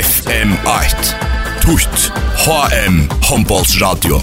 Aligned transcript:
FM8 0.00 1.14
Tutt 1.60 2.12
HM 2.46 3.08
Hombols 3.28 3.74
Radio 3.80 4.20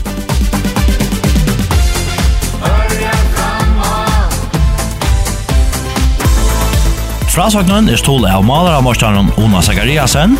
Frasagnen 7.30 7.92
er 7.94 8.02
stål 8.02 8.26
av 8.26 8.42
maler 8.48 8.80
av 8.80 8.88
morskjæren 8.88 9.30
Ona 9.38 9.62
Zakariasen 9.62 10.34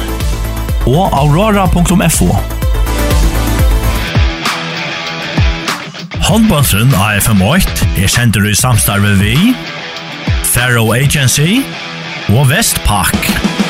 og 0.90 1.14
aurora.fo 1.14 2.32
Håndbåndsen 6.32 6.98
AFM8 6.98 7.92
er 8.02 8.10
sender 8.10 8.50
i 8.50 8.58
samstarve 8.58 9.14
vi 9.22 9.38
Faro 10.50 10.90
Agency 10.98 11.62
og 12.34 12.50
Vestpak. 12.50 13.67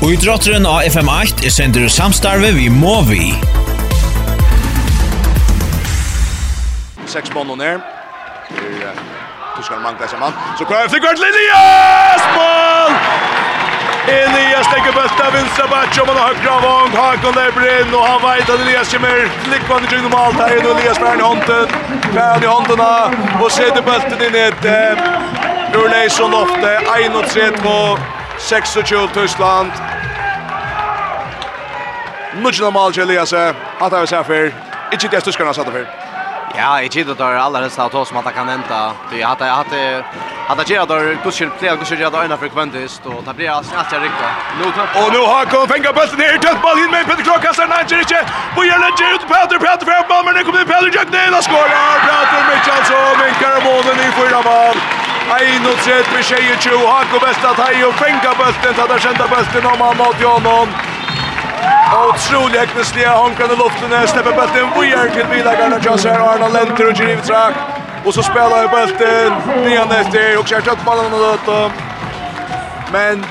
Og 0.00 0.12
i 0.12 0.16
av 0.16 0.86
FM8 0.88 1.44
er 1.44 1.52
sender 1.52 1.88
samstarve 1.92 2.54
vi 2.56 2.70
må 2.72 3.02
vi. 3.04 3.34
Seks 7.04 7.28
måneder 7.34 7.56
ned. 7.60 7.82
Tyskland 9.58 9.82
mangler 9.84 10.08
seg 10.08 10.22
mann. 10.22 10.32
Så 10.56 10.64
kommer 10.64 10.88
Flickvart 10.88 11.20
Elias! 11.20 12.22
Mål! 12.36 12.94
Elias 14.10 14.70
legger 14.72 14.94
bøtta 14.96 15.26
vinstra 15.34 15.66
bætsjå, 15.68 16.06
men 16.08 16.16
har 16.16 16.32
høyre 16.32 16.54
av 16.54 16.64
Vong, 16.64 16.96
Hakon 16.96 17.36
Lebrin, 17.36 17.92
og 17.92 18.06
han 18.06 18.22
vet 18.24 18.48
at 18.54 18.62
Elias 18.64 18.94
kommer 18.94 19.28
Flickvart 19.44 19.84
i 19.84 19.90
grunn 19.92 20.08
om 20.08 20.16
alt 20.22 20.40
her, 20.40 20.62
og 20.64 20.70
Elias 20.78 21.02
bærer 21.02 21.20
i 21.20 21.26
hånden, 21.26 21.76
bærer 22.14 22.46
i 22.46 22.48
hånden 22.48 22.80
av, 22.86 23.18
og 23.36 23.52
setter 23.52 23.84
bøtten 23.84 24.24
inn 24.30 24.40
i 24.40 24.46
et 24.46 25.76
Urleisson 25.76 26.34
ofte, 26.40 26.72
1-3-2, 26.96 27.76
26 28.40 29.12
Tyskland. 29.14 29.72
Nudgina 32.34 32.70
mal 32.70 32.92
til 32.92 33.02
Elias. 33.02 33.32
Hatta 33.80 34.00
vi 34.00 34.06
ser 34.06 34.22
for. 34.22 34.50
Ikke 34.92 35.08
det 35.10 35.24
tyskarna 35.24 35.52
satt 35.52 35.70
for. 35.70 35.84
Ja, 36.58 36.74
jeg 36.82 36.90
gitt 36.90 37.10
at 37.10 37.20
alla 37.20 37.60
helst 37.62 37.78
av 37.78 38.04
som 38.04 38.16
att 38.16 38.34
kan 38.34 38.48
ända. 38.48 38.92
Det 39.10 39.22
hade 39.22 39.44
hade 39.44 40.04
hade 40.48 40.62
gitt 40.62 40.80
att 40.80 41.22
kuschen 41.22 41.50
flera 41.58 41.76
kuschen 41.76 41.98
gitt 41.98 42.14
att 42.14 42.24
ena 42.24 42.36
frekventist 42.36 43.06
och 43.06 43.22
det 43.26 43.34
blir 43.34 43.50
alltså 43.50 43.74
att 43.76 43.92
jag 43.92 44.02
rikta. 44.02 44.28
Nu 44.58 44.64
och 45.02 45.12
nu 45.12 45.18
har 45.18 45.44
kom 45.44 45.68
fänga 45.68 45.92
bollen 45.92 46.18
ner 46.18 46.38
till 46.38 46.58
bollen 46.62 46.90
med 46.90 47.06
Peter 47.06 47.22
Krok 47.22 47.42
kastar 47.42 47.66
nej 47.68 47.82
inte. 47.82 48.18
Vi 48.56 48.62
gör 48.68 48.78
det 48.78 49.14
ut 49.14 49.24
Peter 49.32 49.58
Peter 49.64 49.84
för 49.90 50.08
bollen 50.08 50.24
men 50.26 50.34
det 50.34 50.44
kommer 50.44 50.64
Peter 50.64 50.90
Jack 50.96 51.08
ner 51.12 51.38
och 51.38 51.44
skorar. 51.44 51.94
Peter 52.06 52.42
Mitchell 52.48 52.84
så 52.90 52.98
vinkar 53.22 53.60
bollen 53.68 53.98
i 54.06 54.08
förra 54.18 54.42
mål. 54.48 54.99
31 55.30 56.60
22 56.60 56.86
Hako 56.86 57.26
bästa 57.26 57.54
Tajo 57.54 57.92
fänga 57.92 58.34
bulten 58.38 58.74
så 58.74 58.86
där 58.86 58.98
kända 58.98 59.28
bulten 59.28 59.66
om 59.66 59.80
han 59.80 59.96
mot 59.96 60.20
Jonon. 60.20 60.68
Otrolig 62.08 62.58
häcknesliga 62.58 63.14
honkande 63.14 63.54
luftene, 63.56 64.06
slipper 64.06 64.32
bulten 64.32 64.70
vujer 64.76 65.10
til 65.14 65.26
bilagarna 65.30 65.78
Josser 65.84 66.10
Arna 66.10 66.48
Lenter 66.48 66.88
og 66.90 67.00
Jeremy 67.00 67.22
Trak. 67.22 67.54
Og 68.06 68.14
så 68.14 68.22
spelar 68.22 68.62
ju 68.62 68.68
bulten 68.68 69.32
nian 69.64 69.90
efter 69.90 70.38
och 70.38 70.46
kör 70.48 70.68
upp 70.72 70.86
og 70.86 71.54
och 71.54 71.70
Men 72.92 73.26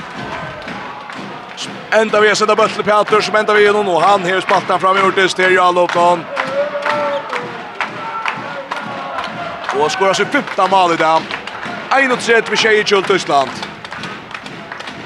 enda 1.90 2.20
vi 2.20 2.36
sätter 2.36 2.56
bulten 2.56 2.84
Peter 2.84 3.20
som 3.20 3.36
enda 3.36 3.54
vi 3.54 3.62
genom 3.62 3.88
och 3.88 4.02
han 4.02 4.24
här 4.24 4.40
spaltar 4.40 4.78
fram 4.78 4.96
i 4.96 5.00
Ortiz 5.00 5.34
til 5.34 5.54
Jalopon. 5.54 6.24
Og 9.80 9.90
skorar 9.90 10.12
sig 10.12 10.26
15 10.26 10.70
mål 10.70 10.92
i 10.92 10.96
dag. 10.96 11.39
31 11.90 12.56
tjej 12.56 12.80
i 12.80 12.84
kjøl 12.84 13.02
Tyskland. 13.04 13.50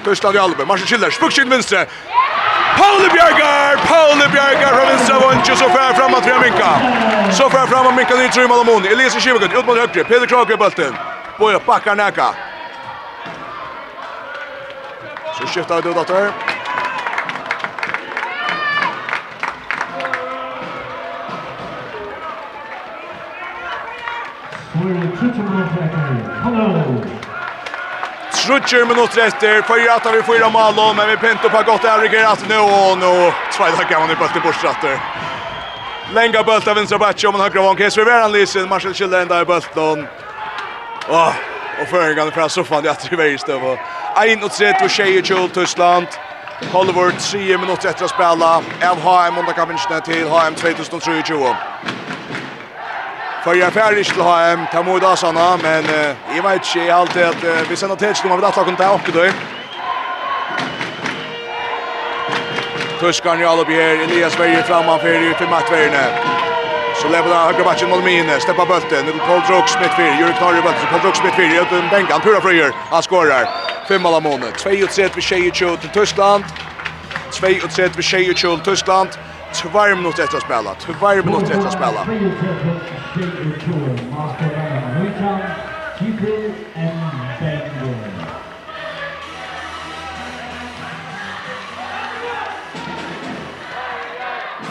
Tyskland 0.05 0.37
i 0.37 0.39
albe. 0.39 0.67
Marsen 0.69 0.87
Schiller, 0.87 1.11
spukskinn 1.11 1.51
vinstre. 1.51 1.87
Pauli 2.77 3.09
Bjergar, 3.09 3.77
Pauli 3.87 4.29
Bjergar 4.33 4.75
fra 4.75 4.85
vinstre 4.91 5.17
och 5.53 5.59
så 5.59 5.69
fär 5.69 5.93
fram 5.95 6.15
att 6.15 6.27
vi 6.27 6.31
har 6.31 6.41
minka. 6.41 6.71
Så 7.33 7.51
fär 7.51 7.67
fram 7.67 7.87
att 7.87 7.97
minka 7.97 8.15
nytt 8.15 8.37
rymma 8.37 8.57
Lamoni. 8.57 8.89
Elise 8.89 9.21
Kivekut, 9.21 9.55
ut 9.59 9.67
mot 9.67 9.77
högre. 9.77 10.05
Peter 10.05 10.27
Krake 10.27 10.53
i 10.53 10.57
bulten. 10.57 10.97
Boja 11.39 11.61
backar 11.67 11.95
näka. 11.95 12.35
Så 15.39 15.47
skiftar 15.47 15.83
det 15.83 15.89
ut 15.89 16.54
Trutcher 28.33 28.87
minutter 28.87 29.27
efter, 29.27 29.63
Fyrjata 29.63 30.13
vi 30.13 30.23
fyra 30.23 30.49
mål 30.51 30.97
men 30.97 31.09
vi 31.09 31.17
pent 31.17 31.45
upp 31.45 31.53
har 31.53 31.63
gått 31.63 31.85
ärrigerat 31.85 32.45
nu 32.49 32.59
och 32.59 32.99
nu 32.99 33.33
tvajda 33.57 33.85
kan 33.85 34.01
man 34.01 34.09
ju 34.11 34.17
bulta 34.17 34.41
bort 34.41 34.55
stratter. 34.55 35.01
Länga 36.15 36.41
av 36.41 36.75
vinstra 36.77 36.99
batch, 36.99 37.25
om 37.25 37.35
han 37.35 37.43
högra 37.43 37.63
vann 37.63 37.77
Kesri 37.77 38.05
Veran 38.05 38.33
Lysen. 38.33 38.69
Marcel 38.69 38.95
Kjell 38.95 39.11
där 39.11 39.43
i 39.43 39.45
bultan. 39.45 40.07
Åh, 41.09 41.33
och 41.81 41.89
föringarna 41.89 42.31
från 42.31 42.51
soffan 42.51 42.83
det 42.83 42.91
att 42.91 43.11
det 43.11 43.17
var 43.17 43.25
just 43.25 43.47
det 43.47 43.59
var. 43.59 43.79
Ein 44.17 44.43
och 44.43 44.53
sett 44.53 44.83
och 44.83 44.91
tjejer 44.91 45.49
Tyskland. 45.49 46.07
Hollywood 46.73 47.19
3 47.19 47.59
minuter 47.59 47.89
efter 47.89 48.05
att 48.05 48.11
spela. 48.11 48.63
FHM 48.81 49.39
under 49.39 49.53
kampen 49.53 50.01
till 50.05 50.29
HM 50.29 50.55
2023 50.55 51.35
för 53.45 53.55
jag 53.55 53.73
färdig 53.73 54.07
till 54.07 54.23
HM, 54.23 54.61
ta 54.73 54.83
mod 54.83 55.05
asarna 55.05 55.57
men 55.63 55.85
jag 56.37 56.43
vet 56.43 56.55
inte, 56.55 56.79
jag 56.79 56.99
alltid 56.99 57.23
att 57.23 57.45
vi 57.71 57.77
sen 57.77 57.91
har 57.91 57.97
tidigt 57.97 58.25
vi 58.25 58.31
att 58.31 58.55
kunna 58.55 58.77
ta 58.77 58.95
upp 58.95 59.15
det. 59.15 59.33
Tuskan 63.01 63.39
ju 63.41 63.47
alla 63.47 63.65
här, 63.65 64.03
Elias 64.05 64.39
Berger 64.39 64.63
framan 64.63 64.99
för 64.99 65.09
ju 65.09 65.35
för 65.35 65.47
matchvärne. 65.47 66.05
Så 67.03 67.09
lever 67.09 67.35
han 67.35 67.47
högra 67.47 67.65
matchen 67.65 67.89
mot 67.91 68.05
Mine, 68.05 68.41
steppa 68.41 68.67
bulten, 68.67 69.07
nu 69.07 69.13
Paul 69.13 69.41
Drox 69.49 69.75
med 69.75 69.91
fyr, 69.97 70.21
Jörg 70.21 70.35
Tarri 70.39 70.63
bulten, 70.63 70.87
Paul 70.91 71.01
Drox 71.01 71.23
med 71.23 71.33
fyr, 71.35 71.61
ut 71.63 71.73
en 71.73 71.89
bänkan, 71.89 72.21
pura 72.21 72.41
fröjer, 72.41 72.73
han 72.91 73.03
skorar. 73.03 73.49
Fem 73.89 74.07
alla 74.07 74.21
månader, 74.21 74.53
2-3 74.53 75.21
tjejer 75.21 75.77
till 75.77 75.89
Tyskland, 75.89 76.45
2-3 77.33 77.89
till 77.89 78.61
Tyskland, 78.65 79.09
2 79.55 79.87
minuter 79.87 80.23
efter 80.23 80.37
att 80.37 80.43
spela, 80.43 80.75
2 80.75 81.09
minuter 81.09 81.55
efter 81.55 81.67
att 81.67 81.73
spela 81.73 82.07
still 83.15 83.37
in 83.39 83.53
tour, 83.61 84.11
master 84.11 84.49
runner 84.57 85.01
Wickham, 85.01 85.41
Kipil 85.99 86.55
and 86.75 87.01
Bengal. 87.39 87.95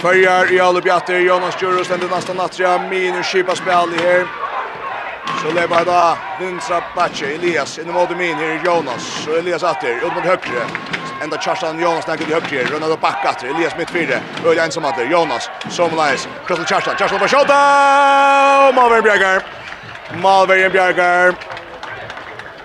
Føyjar 0.02 0.52
i 0.52 0.60
alle 0.60 0.82
bjatter, 0.82 1.20
Jonas 1.20 1.56
Djurus 1.56 1.88
stendur 1.88 2.10
nästan 2.10 2.36
nattria, 2.36 2.78
minus 2.90 3.32
kipa 3.32 3.56
spjall 3.56 3.94
i 3.94 4.02
her. 4.02 4.28
Så 5.42 5.52
lever 5.56 5.86
da 5.86 6.18
vinstra 6.40 6.82
Batche, 6.96 7.36
Elias, 7.36 7.78
inne 7.80 7.94
mot 7.94 8.10
min, 8.18 8.36
her 8.36 8.60
Jonas, 8.66 9.08
så 9.24 9.40
Elias 9.40 9.64
atter, 9.64 10.04
ut 10.04 10.16
mot 10.16 10.24
høyre. 10.26 11.03
Enda 11.24 11.38
Kjartan 11.38 11.80
Jonas 11.80 12.08
när 12.08 12.18
kunde 12.18 12.34
högre. 12.34 12.64
Rönnar 12.64 12.90
då 12.90 12.98
backa 12.98 13.30
efter. 13.30 13.48
Elias 13.48 13.78
mitt 13.78 13.90
fyra. 13.90 14.20
Öle 14.46 14.64
ensam 14.64 14.84
hade 14.84 15.04
Jonas. 15.04 15.50
Somlais. 15.70 16.28
Krossel 16.48 16.66
Kjartan. 16.66 16.96
Kjartan 16.98 17.20
på 17.20 17.28
skott. 17.28 17.48
Malver 18.76 19.02
Bjergar. 19.02 19.44
Malver 20.22 20.70
Bjergar. 20.70 21.36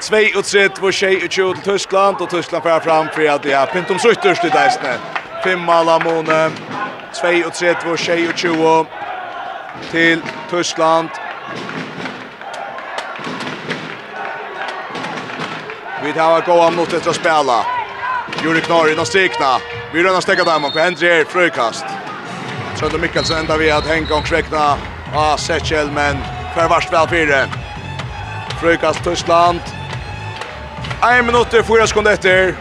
2 0.00 0.38
och 0.38 0.44
3 0.44 0.68
var 0.80 0.92
tjej 0.92 1.24
och 1.24 1.32
tjej 1.32 1.54
till 1.54 1.62
Tyskland 1.64 2.16
och 2.20 2.30
Tyskland 2.30 2.62
för 2.62 2.80
fram 2.80 3.08
för 3.08 3.28
att 3.28 3.42
det 3.42 3.52
är 3.52 3.66
Pintom 3.66 3.98
Sutters 3.98 4.40
till 4.40 4.50
Dysne. 4.50 4.94
Fem 5.44 5.60
mål 5.60 5.86
Mone. 6.04 6.50
2 7.20 7.28
och 7.46 7.54
3 7.54 7.74
var 7.86 7.96
tjej 7.96 8.28
och 8.28 8.38
tjej 8.38 8.86
till 9.90 10.20
Tyskland. 10.50 11.08
Vi 16.04 16.12
tar 16.12 16.46
gå 16.46 16.52
om 16.52 16.76
mot 16.76 17.06
att 17.06 17.16
spela. 17.16 17.77
Juri 18.44 18.60
Knorr 18.60 18.92
innan 18.92 19.06
strikna. 19.06 19.58
Vi 19.92 20.02
rönnar 20.02 20.20
stäcka 20.20 20.44
dem 20.44 20.64
och 20.64 20.74
Vad 20.74 20.84
händer 20.84 21.06
här? 21.06 21.24
Fröjkast. 21.24 21.84
Sönder 22.80 22.98
Mikkelsen 22.98 23.38
enda 23.38 23.56
vi 23.56 23.70
att 23.70 23.86
hänga 23.86 24.14
och 24.14 24.24
kräkna. 24.24 24.76
Ah, 25.14 25.36
Setchel 25.36 25.90
men 25.90 26.18
för 26.54 26.68
värst 26.68 26.92
väl 26.92 27.08
fyra. 27.08 27.46
Frukast 28.60 29.04
Tyskland. 29.04 29.60
En 31.02 31.26
minut 31.26 31.54
och 31.54 31.66
fyra 31.66 31.86
sekunder 31.86 32.12
efter. 32.12 32.54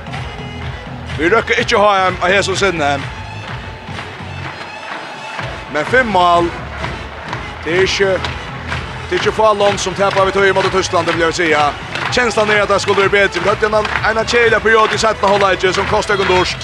Vi 1.19 1.29
röker 1.29 1.59
inte 1.59 1.77
ha 1.77 1.97
en 1.97 2.15
av 2.21 2.29
Jesus 2.29 2.59
sinne. 2.59 2.99
Men 5.73 5.85
fem 5.85 6.07
mål. 6.07 6.45
Det 7.63 7.77
är 7.77 7.81
inte... 7.81 8.19
Det 9.09 9.15
är 9.15 9.19
inte 9.19 9.31
få 9.31 9.73
som 9.77 9.93
tappar 9.93 10.25
vi 10.25 10.31
tog 10.31 10.47
emot 10.47 10.71
Tyskland, 10.71 11.07
det 11.07 11.11
vill 11.11 11.21
jag 11.21 11.33
säga. 11.33 11.73
Känslan 12.11 12.49
är 12.49 12.61
att 12.61 12.69
det 12.69 12.79
skulle 12.79 12.95
bli 12.95 13.09
bättre. 13.09 13.41
Vi 13.43 13.49
hade 13.49 13.65
en 13.65 13.85
annan 14.09 14.25
tjejliga 14.25 14.59
period 14.59 14.93
i 14.95 14.97
sättna 14.97 15.27
hålläget 15.27 15.75
som 15.75 15.85
kostar 15.85 16.13
en 16.13 16.19
Gundorst. 16.19 16.57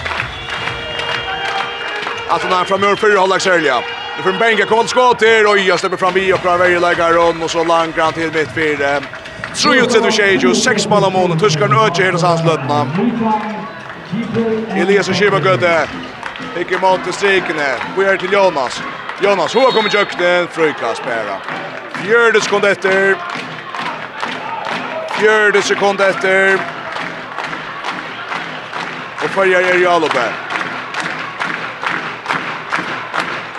Alltså 2.27 2.47
när 2.47 2.55
han 2.55 2.65
framöver 2.65 2.95
fyra 2.95 3.19
hålläget 3.19 3.43
särliga. 3.43 3.79
Nu 4.17 4.23
får 4.23 4.29
en 4.29 4.39
bänka 4.39 4.65
kommer 4.65 4.83
skott 4.83 5.21
här. 5.21 5.47
och 5.49 5.57
jag 5.57 5.79
släpper 5.79 5.97
fram 5.97 6.17
i 6.17 6.33
och 6.33 6.41
prövar 6.41 6.57
varje 6.57 6.79
lägare 6.79 7.17
om 7.17 7.41
och 7.41 7.51
så 7.51 7.63
långt 7.63 7.95
grann 7.95 8.13
till 8.13 8.31
mitt 8.33 8.53
fyra. 8.55 9.01
Tror 9.55 9.75
ju 9.75 9.85
till 9.85 10.11
tjej 10.11 10.35
ju 10.35 10.55
sex 10.55 10.87
mål 10.87 11.03
om 11.03 11.13
månen. 11.13 11.39
Tyskaren 11.39 11.71
ökar 11.71 12.03
hela 12.03 12.27
hans 12.27 12.45
lötna. 12.45 12.87
Elias 14.81 15.09
och 15.09 15.15
Kiva 15.15 15.39
Gödde. 15.39 15.87
Ikke 16.59 16.77
mot 16.77 17.01
til 17.03 17.13
strikene. 17.13 17.69
Vi 17.97 18.03
er 18.05 18.17
til 18.17 18.31
Jonas. 18.31 18.81
Jonas, 19.23 19.55
hur 19.55 19.71
kommer 19.71 19.89
jöknen? 19.89 20.47
Fröjkast, 20.47 21.03
Pera. 21.03 21.37
Gör 22.09 22.31
det 22.31 22.41
skånd 22.41 22.65
efter 22.65 23.15
fjörde 25.23 25.61
sekund 25.61 26.01
etter. 26.01 26.59
Og 29.23 29.29
fyrir 29.29 29.59
er 29.59 29.77
Jalope. 29.79 30.23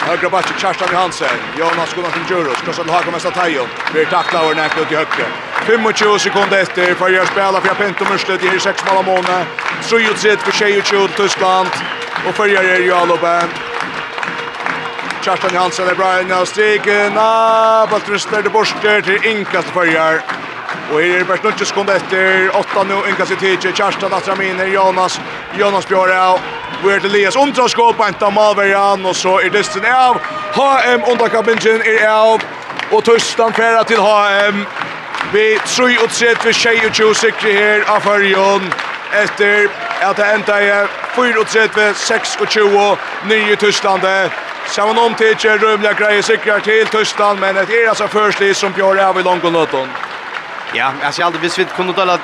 Högra 0.06 0.28
backen 0.28 0.58
Kerstan 0.58 0.88
Johansen. 0.92 1.38
Jonas 1.58 1.94
Gunnar 1.94 1.94
Gunnarsson 1.94 2.24
Djuros. 2.28 2.62
Krossad 2.64 2.90
Haga 2.90 3.10
med 3.10 3.22
Satayo. 3.22 3.66
Blir 3.92 4.04
tackla 4.04 4.42
och 4.42 4.56
näkt 4.56 4.78
ut 4.78 4.92
i 4.92 4.94
högre. 4.94 5.26
25 5.66 6.18
sekunder 6.18 6.58
efter. 6.62 6.94
Följer 6.94 7.24
spela 7.24 7.60
för 7.60 7.74
Pinto 7.74 8.04
Murslet. 8.10 8.42
Ger 8.42 8.58
6 8.58 8.84
mål 8.86 8.96
av 8.96 9.04
måne. 9.04 9.46
Sujut 9.82 10.18
sitt 10.18 10.40
för 10.40 10.52
tjej 10.52 10.78
och 10.78 10.84
tjej 10.84 11.08
Tyskland. 11.16 11.68
Och 12.28 12.34
följer 12.34 12.64
er 12.64 12.80
Jalope. 12.80 13.42
Kerstan 15.22 15.50
Johansen 15.54 15.88
är 15.88 15.94
bra 15.94 16.20
inne 16.20 16.36
av 16.36 16.44
stigen. 16.44 17.12
Ah, 17.16 17.86
Baltrus 17.86 18.22
spelade 18.22 18.50
bort 18.50 18.74
till 18.82 19.24
inkast 19.24 19.68
följer. 19.68 20.43
Och 20.92 21.00
här 21.00 21.14
är 21.14 21.18
det 21.18 21.24
bara 21.24 21.48
inte 21.48 21.64
sekund 21.64 21.90
efter. 21.90 22.50
Åtta 22.56 22.82
nu, 22.82 22.94
Inka 23.08 23.26
Sittici, 23.26 23.72
Kjärsta, 23.72 24.08
Natraminer, 24.08 24.66
Jonas, 24.66 25.20
Jonas 25.58 25.88
Björre. 25.88 26.38
Weird 26.84 27.04
Elias 27.04 27.36
undrar 27.36 27.68
skåp, 27.68 28.00
Anta 28.00 28.30
Malverjan. 28.30 29.06
Och 29.06 29.16
så 29.16 29.40
är 29.40 29.50
distan 29.50 29.84
av. 29.84 30.18
HM 30.54 31.02
under 31.10 31.28
kabinjen 31.28 31.82
är 31.82 32.08
av. 32.08 32.42
Och 32.90 33.04
Tyskland 33.04 33.54
färra 33.54 33.84
till 33.84 33.98
HM. 33.98 34.66
Vi 35.32 35.58
tror 35.58 36.04
och 36.04 36.10
sett 36.10 36.46
vi 36.46 36.52
tjej 36.52 36.86
och 36.86 36.94
tjej 36.94 37.14
sikre 37.14 37.52
här 37.52 37.84
av 37.96 38.02
Hörjon. 38.02 38.72
Efter 39.12 39.68
att 40.02 40.16
det 40.16 40.24
enda 40.24 40.60
är 40.60 40.88
4 41.16 41.40
och 41.40 41.46
30, 41.46 41.94
6 41.94 42.36
och 42.40 42.50
20, 42.50 42.96
9 43.24 43.52
i 43.52 43.56
Tyskland. 43.56 44.02
Samman 44.66 44.98
om 44.98 45.14
tidsjer, 45.14 45.58
rymliga 45.58 45.92
grejer 45.92 46.22
sikrar 46.22 46.60
till 46.60 46.86
Tyskland, 46.86 47.40
men 47.40 47.54
det 47.54 47.84
är 47.84 47.88
alltså 47.88 48.08
förstlig 48.08 48.56
som 48.56 48.72
Björn 48.72 48.98
är 48.98 49.12
vid 49.12 49.24
långt 49.24 49.44
och 49.44 49.52
nöton. 49.52 49.88
Ja, 50.76 50.92
jag 51.02 51.14
ser 51.14 51.24
aldrig 51.24 51.42
visst 51.42 51.58
vi 51.58 51.64
kunde 51.64 51.92
tala 51.92 52.18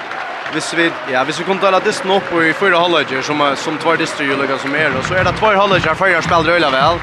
Hvis 0.52 0.74
vi, 0.74 0.92
ja, 1.12 1.24
hvis 1.24 1.40
vi 1.40 1.44
kunde 1.44 1.62
tala 1.62 1.78
disten 1.80 2.10
opp 2.10 2.32
i 2.32 2.52
fyra 2.52 2.78
halvleger 2.78 3.22
som, 3.22 3.42
som 3.56 3.76
två 3.78 3.92
distre 3.96 4.24
ju 4.24 4.36
lukka 4.36 4.58
som 4.58 4.74
är 4.74 4.96
och 4.98 5.04
så 5.04 5.14
är 5.14 5.24
det 5.24 5.32
två 5.32 5.46
halvleger 5.46 5.94
för 5.94 6.06
jag 6.06 6.24
spelar 6.24 6.42
røyla 6.42 6.70
väl. 6.70 6.98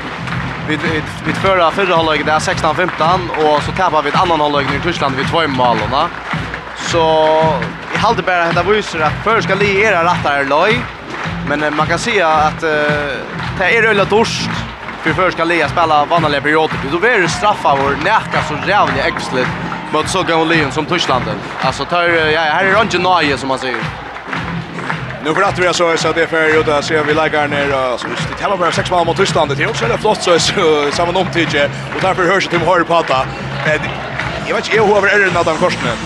Vi, 0.67 0.75
vi, 0.75 1.01
vi 1.25 1.33
förra 1.33 1.71
fyrre 1.71 1.93
halvleger, 1.93 2.25
det 2.25 2.31
16-15, 2.31 3.29
och 3.37 3.63
så 3.63 3.71
tappar 3.71 4.01
vi 4.01 4.09
ett 4.09 4.21
annan 4.21 4.39
halvleger 4.39 4.75
i 4.75 4.79
Tyskland 4.79 5.15
vid 5.15 5.27
två 5.29 5.47
malene. 5.47 6.07
Så 6.77 7.03
i 7.93 7.97
halde 7.97 8.23
bare 8.23 8.49
at 8.49 8.55
det 8.55 8.63
viser 8.63 8.99
att 8.99 9.23
för 9.23 9.41
ska 9.41 9.55
li 9.55 9.81
era 9.81 10.03
rattar 10.03 10.39
er 10.39 10.45
løy, 10.45 10.79
men 11.47 11.75
man 11.75 11.87
kan 11.87 11.99
se 11.99 12.21
att 12.21 12.63
uh, 12.63 12.69
det 13.59 13.77
är 13.77 13.81
røyla 13.81 14.05
dorsk, 14.05 14.49
för 15.01 15.13
för 15.13 15.31
ska 15.31 15.43
li 15.43 15.63
spela 15.69 16.05
vanliga 16.05 16.41
perioder, 16.41 16.77
då 16.91 16.99
blir 16.99 17.21
det 17.21 17.29
straffa 17.29 17.75
vår 17.75 17.95
näka 18.03 18.43
så 18.49 18.69
jävligt 18.69 19.05
exklusivt 19.05 19.66
mot 19.93 20.09
så 20.09 20.23
gamla 20.23 20.45
Leon 20.45 20.71
som 20.71 20.85
Tyskland. 20.85 21.23
Alltså 21.61 21.85
tar 21.85 22.03
ja, 22.03 22.41
här 22.41 22.65
är 22.65 22.71
Ronge 22.71 22.97
Noye 22.99 23.37
som 23.37 23.47
man 23.47 23.59
säger. 23.59 23.77
Nu 25.23 25.33
för 25.33 25.41
att 25.41 25.59
vi 25.59 25.73
så 25.73 25.97
så 25.97 26.11
det 26.13 26.27
för 26.27 26.47
ju 26.47 26.63
där 26.63 26.81
ser 26.81 27.03
vi 27.03 27.13
lägger 27.13 27.47
ner 27.47 27.97
så 27.97 28.07
det 28.07 28.43
tar 28.43 28.57
bara 28.57 28.71
sex 28.71 28.91
mål 28.91 29.05
mot 29.05 29.17
Tyskland 29.17 29.57
det 29.57 29.63
är 29.63 29.69
också 29.69 29.85
det 29.87 29.97
flott 29.97 30.23
så 30.23 30.39
så 30.39 30.91
samma 30.91 31.11
nom 31.11 31.27
tidigt 31.33 31.71
och 31.95 32.01
därför 32.01 32.25
hörs 32.25 32.47
det 32.47 32.57
till 32.57 32.67
Harry 32.67 32.83
Potter. 32.83 33.25
Men 33.65 33.79
jag 34.47 34.55
vet 34.55 34.65
inte 34.65 34.81
hur 34.81 34.97
över 34.97 35.07
är 35.07 35.31
det 35.31 35.39
Adam 35.39 35.57
Korsnen. 35.57 35.97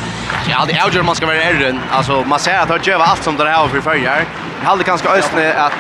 Ja, 0.50 0.66
det 0.68 0.74
är 0.74 0.92
ju 0.92 1.04
man 1.04 1.16
ska 1.16 1.25
vara 1.25 1.44
ärren. 1.44 1.80
Alltså 1.92 2.24
man 2.24 2.39
säger 2.39 2.60
att 2.60 2.69
han 2.69 2.80
gör 2.83 3.00
allt 3.00 3.24
som 3.24 3.38
det 3.38 3.50
här 3.50 3.68
för 3.68 3.81
förr. 3.81 3.95
Jag 3.95 4.25
hade 4.69 4.83
ganska 4.83 5.10
ösnä 5.10 5.54
att 5.54 5.74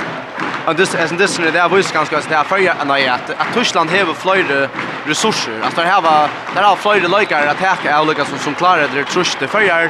Och 0.65 0.75
det 0.75 0.93
är 0.95 1.17
det 1.17 1.27
som 1.27 1.45
det 1.45 1.59
är 1.59 1.69
visst 1.69 1.93
ganska 1.93 2.17
att 2.17 2.29
det 2.29 2.35
är 2.35 2.43
för 2.43 2.69
att 2.69 2.87
nej 2.87 3.07
att 3.07 3.29
att 3.29 3.53
Tyskland 3.53 3.89
har 3.89 4.13
flera 4.13 4.67
resurser. 5.05 5.53
Att 5.63 5.75
det 5.75 5.83
här 5.83 6.01
var 6.01 6.29
där 6.55 6.63
har 6.63 6.75
flera 6.75 7.19
likar 7.19 7.47
att 7.47 7.61
attacka 7.61 8.01
olika 8.01 8.25
som 8.25 8.37
som 8.37 8.55
klarar 8.55 8.87
det 8.93 9.03
trust 9.03 9.39
det 9.39 9.47
för 9.47 9.89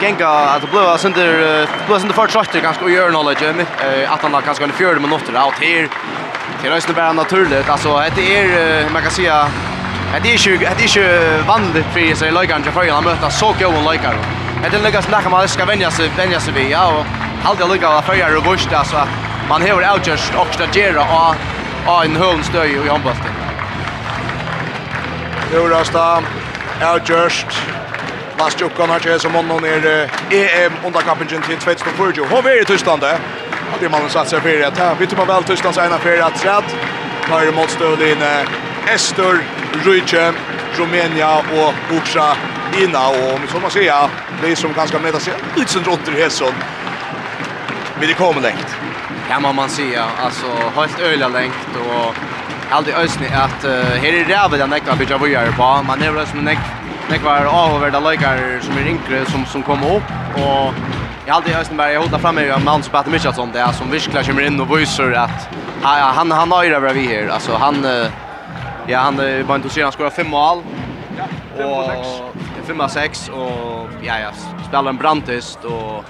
Genga 0.00 0.28
att 0.28 0.60
det 0.60 0.66
blåa 0.66 0.98
sönder 0.98 1.66
blåa 1.86 1.98
sönder 1.98 2.14
för 2.14 2.26
trust 2.26 2.52
ganska 2.52 2.84
och 2.84 2.90
gör 2.90 3.10
knowledge 3.10 3.54
att 4.08 4.22
han 4.22 4.34
har 4.34 4.40
kanske 4.40 4.64
en 4.64 4.72
fjärde 4.72 5.00
minuter 5.00 5.44
out 5.44 5.54
här. 5.60 5.88
Det 6.62 6.68
är 6.68 6.92
bara 6.94 7.12
naturligt. 7.12 7.68
Alltså 7.68 8.02
det 8.16 8.36
är 8.38 8.90
man 8.90 9.02
kan 9.02 9.10
säga 9.10 9.48
det 10.22 10.34
är 10.34 10.48
ju 10.48 10.58
det 10.58 10.84
är 10.84 10.96
ju 10.98 11.42
vanligt 11.42 11.86
för 11.92 12.14
sig 12.14 12.30
läkaren 12.30 12.62
för 12.62 12.88
att 12.88 13.04
möta 13.04 13.30
så 13.30 13.54
goda 13.60 13.90
läkare. 13.90 14.16
Det 14.70 14.76
är 14.76 14.82
lyckas 14.82 15.08
näka 15.08 15.28
man 15.28 15.48
ska 15.48 15.64
vänja 15.64 15.90
sig 15.90 16.10
vänja 16.16 16.40
sig 16.40 16.52
vid 16.54 16.70
ja 16.70 16.86
och 16.86 17.04
alltid 17.48 17.68
lika 17.68 17.74
lyckas 17.74 18.08
vara 18.08 18.30
robust 18.30 18.72
alltså 18.72 18.96
han 19.48 19.62
hever 19.62 19.86
avgjørst 19.86 20.34
og 20.40 20.54
stagera 20.54 21.02
av, 21.06 21.48
av 21.86 22.04
en 22.04 22.16
høvnstøy 22.18 22.66
i 22.66 22.88
håndbølten. 22.88 23.42
Jorasta, 25.54 26.06
outjust 26.82 27.60
Last 28.38 28.60
Jokkan 28.60 28.90
har 28.90 29.00
ikke 29.00 29.18
som 29.18 29.32
månen 29.32 29.64
er 29.64 30.10
EM 30.30 30.74
underkampingen 30.84 31.42
til 31.42 31.56
2024. 31.56 32.26
Hon 32.28 32.46
er 32.46 32.60
i 32.60 32.64
Tyskland 32.68 33.00
det. 33.00 33.14
Og 33.72 33.80
det 33.80 33.90
mannen 33.90 34.10
satt 34.12 34.28
seg 34.28 34.42
fyrir 34.44 34.66
at 34.66 34.76
her. 34.78 34.92
Vi 35.00 35.08
tar 35.08 35.24
vel 35.24 35.46
Tysklands 35.48 35.80
ena 35.80 35.96
fyrir 36.02 36.20
at 36.26 36.44
rett. 36.44 36.74
Tar 37.26 37.48
imot 37.48 37.72
støvlinne 37.72 38.32
Estor, 38.92 39.40
Rujtje, 39.86 40.26
Rumenia 40.76 41.32
og 41.62 41.96
Uksa 41.96 42.34
Ina. 42.76 43.06
Og 43.08 43.34
om 43.34 43.40
vi 43.42 43.48
får 43.48 43.60
man 43.60 43.70
säga, 43.70 44.10
det 44.42 44.56
som 44.56 44.74
ganske 44.74 44.98
med 44.98 45.22
sig 45.22 45.34
utsen 45.56 45.84
runt 45.84 46.08
i 46.08 46.22
Hesson. 46.22 46.54
Vi 48.00 48.06
det 48.06 48.14
kommer 48.14 48.40
lengt. 48.40 48.95
Ja, 49.30 49.40
må 49.40 49.52
man 49.52 49.68
säga. 49.68 50.04
Alltså, 50.24 50.46
helt 50.76 51.00
öliga 51.00 51.28
längt 51.28 51.76
och 51.76 52.14
aldrig 52.70 52.96
ösning 52.96 53.28
att 53.32 53.64
uh, 53.64 53.70
här 53.70 54.14
är 54.14 54.24
rävet 54.24 54.60
jag 54.60 54.70
näkva 54.70 54.96
bygga 54.96 55.18
vujare 55.18 55.52
på. 55.52 55.82
Man 55.86 56.02
är 56.02 56.10
väl 56.10 56.26
som 56.26 56.44
näk, 56.44 56.58
näkvar 57.10 57.44
avhåvärda 57.44 58.00
löjkar 58.00 58.60
som 58.62 58.74
är 58.78 58.86
yngre 58.86 59.26
som, 59.26 59.46
som 59.46 59.62
kommer 59.62 59.96
upp. 59.96 60.10
Och 60.34 60.74
jag 61.26 61.32
har 61.32 61.36
aldrig 61.36 61.56
ösning 61.56 61.76
bara, 61.76 61.92
jag 61.92 62.00
hotar 62.00 62.18
fram 62.18 62.34
mig 62.34 62.50
av 62.50 62.82
Petter 62.90 63.10
Michasson 63.10 63.52
det 63.52 63.60
är 63.60 63.72
som 63.72 63.90
virklar 63.90 64.22
kommer 64.22 64.42
in 64.42 64.60
och 64.60 64.78
visar 64.78 65.12
att 65.12 65.48
han, 65.82 66.30
han 66.30 66.52
har 66.52 66.64
ju 66.64 66.70
det 66.70 66.92
vi 66.92 67.06
här. 67.06 67.28
Alltså, 67.28 67.56
han, 67.56 67.84
uh, 67.84 68.06
ja, 68.86 68.98
han 68.98 69.20
uh, 69.20 69.46
var 69.46 69.56
intresserad, 69.56 69.84
han 69.84 69.92
skorar 69.92 70.10
fem 70.10 70.28
mål. 70.30 70.62
Ja, 71.18 71.24
fem 71.56 71.70
och 71.70 71.84
sex. 71.84 72.08
Fem 72.66 72.80
och 72.80 72.90
sex 72.90 73.28
och 73.28 73.88
ja, 74.02 74.18
ja, 74.18 74.30
spelar 74.68 74.90
en 74.90 74.96
brantist 74.96 75.64
och 75.64 76.04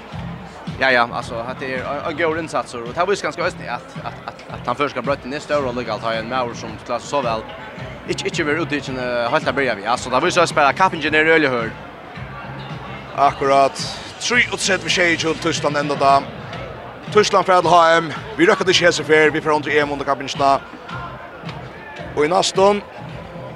Ja 0.79 0.93
ja, 0.93 1.09
alltså 1.13 1.35
att 1.35 1.61
det 1.61 1.75
är 1.75 2.09
en 2.09 2.17
god 2.17 2.39
insats 2.39 2.75
och 2.75 2.81
det 2.95 3.01
har 3.01 3.07
visst 3.07 3.23
ganska 3.23 3.43
ösnigt 3.43 3.71
att 3.71 3.97
att 4.05 4.15
att 4.27 4.61
att 4.61 4.67
han 4.67 4.77
förska 4.77 5.03
bryta 5.03 5.29
ner 5.29 5.39
större 5.39 5.69
och 5.69 5.75
legalt 5.75 6.03
ha 6.03 6.13
en 6.13 6.29
Mauer 6.29 6.55
som 6.55 6.71
klass 6.87 7.05
så 7.05 7.23
väl. 7.23 7.41
Inte 8.09 8.25
inte 8.25 8.43
vill 8.43 8.57
ut 8.57 8.73
i 8.73 8.91
en 8.91 9.31
halta 9.31 9.53
börja 9.53 9.75
vi. 9.75 9.87
Alltså 9.87 10.11
där 10.11 10.21
visst 10.21 10.49
spela 10.49 10.73
kapingen 10.73 11.13
ner 11.13 11.27
öle 11.27 11.49
hör. 11.49 11.71
Akkurat. 13.17 13.99
3 14.21 14.37
och 14.53 14.61
7 14.61 14.73
vi 14.85 14.91
tjej 14.91 15.17
till 15.17 15.35
Tyskland 15.35 15.77
ända 15.77 15.95
där. 15.95 16.23
Tyskland 17.13 17.47
för 17.47 17.53
att 17.53 17.65
ha. 17.65 18.03
Vi 18.37 18.47
rökade 18.47 18.71
inte 18.71 18.93
så 18.93 19.05
för 19.05 19.31
vi 19.31 19.41
får 19.41 19.51
under 19.51 19.77
EM 19.77 19.93
under 19.93 20.05
kapingen. 20.05 20.61
Och 22.17 22.25
i 22.25 22.29
nästan 22.29 22.83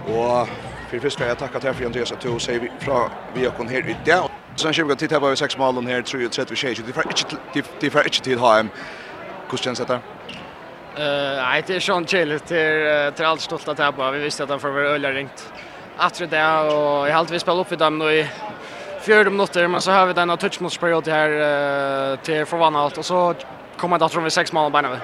och 0.06 0.48
för 0.90 0.98
första 0.98 1.26
jag 1.26 1.38
tackar 1.38 1.60
till 1.60 1.86
Andreas 1.86 2.12
att 2.12 2.20
du 2.20 2.38
säger 2.38 2.60
vi 2.60 2.70
från 2.78 3.10
vi 3.34 3.44
har 3.44 3.52
kon 3.52 3.68
här 3.68 3.90
ute. 3.90 4.22
Sen 4.60 4.72
kör 4.72 4.84
vi 4.84 4.96
titta 4.96 5.20
på 5.20 5.36
sex 5.36 5.58
målen 5.58 5.86
här 5.86 6.02
tror 6.02 6.22
jag 6.22 6.32
30 6.32 6.56
tjejer. 6.56 6.82
Det 6.86 6.92
får 6.92 7.06
inte 7.06 7.36
det 7.80 7.90
får 7.90 8.04
inte 8.04 8.20
till 8.20 8.38
hem. 8.38 8.68
Hur 9.50 9.58
känns 9.58 9.78
det? 9.78 9.94
Eh, 9.94 10.00
nej 10.96 11.64
det 11.66 11.76
är 11.76 11.80
sånt 11.80 12.10
chill 12.10 12.40
till 12.40 13.12
till 13.16 13.24
allt 13.24 13.40
stolt 13.40 13.68
att 13.68 13.78
här 13.78 14.12
Vi 14.12 14.18
visste 14.18 14.42
att 14.42 14.48
han 14.48 14.60
får 14.60 14.68
vara 14.70 14.88
öliga 14.88 15.12
ringt. 15.12 15.52
Att 15.96 16.30
det 16.30 16.58
och 16.58 17.08
i 17.08 17.10
halvt 17.10 17.30
vi 17.30 17.38
spelar 17.38 17.60
upp 17.60 17.72
i 17.72 17.76
dem 17.76 17.98
nu 17.98 18.12
i 18.12 18.26
fjärde 19.00 19.30
minuter 19.30 19.68
men 19.68 19.80
så 19.80 19.90
har 19.90 20.06
vi 20.06 20.12
den 20.12 20.36
touchmatchperiod 20.38 21.08
här 21.08 22.16
till 22.16 22.46
förvandlat 22.46 22.98
och 22.98 23.04
så 23.04 23.34
kommer 23.76 23.98
det 23.98 24.04
att 24.04 24.12
från 24.12 24.24
vi 24.24 24.30
sex 24.30 24.52
mål 24.52 24.72
bara 24.72 24.82
nu. 24.82 24.98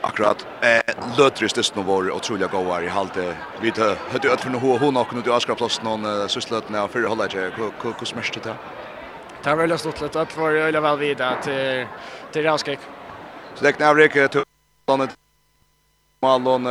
Akkurat. 0.00 0.46
Eh 0.60 0.90
Lötrist 1.18 1.56
det 1.56 1.62
snor 1.62 1.82
var 1.82 2.10
otroliga 2.10 2.48
goar 2.48 2.82
i 2.82 2.88
halte. 2.88 3.36
Vi 3.60 3.70
hade 3.70 3.96
hade 4.12 4.28
öll 4.28 4.38
för 4.38 4.50
hon 4.50 4.78
hon 4.78 4.96
och 4.96 5.08
kunde 5.08 5.30
ju 5.30 5.36
askra 5.36 5.54
plats 5.54 5.82
någon 5.82 6.28
sysslötna 6.28 6.88
för 6.88 7.02
hålla 7.02 7.26
jag 7.32 7.40
hur 7.40 7.72
hur 7.82 8.06
smärst 8.06 8.42
det. 8.42 8.54
Det 9.42 9.50
var 9.50 9.56
väldigt 9.56 9.80
stort 9.80 10.00
lätt 10.00 10.16
att 10.16 10.36
var 10.36 10.50
eller 10.50 10.80
väl 10.80 10.98
vidare 10.98 11.36
till 11.42 11.86
till 12.32 12.42
Raskek. 12.42 12.78
Så 13.54 13.64
det 13.64 13.72
knäver 13.72 14.02
inte 14.02 14.28
till 14.28 14.42
landet. 14.88 15.10
Malon 16.22 16.62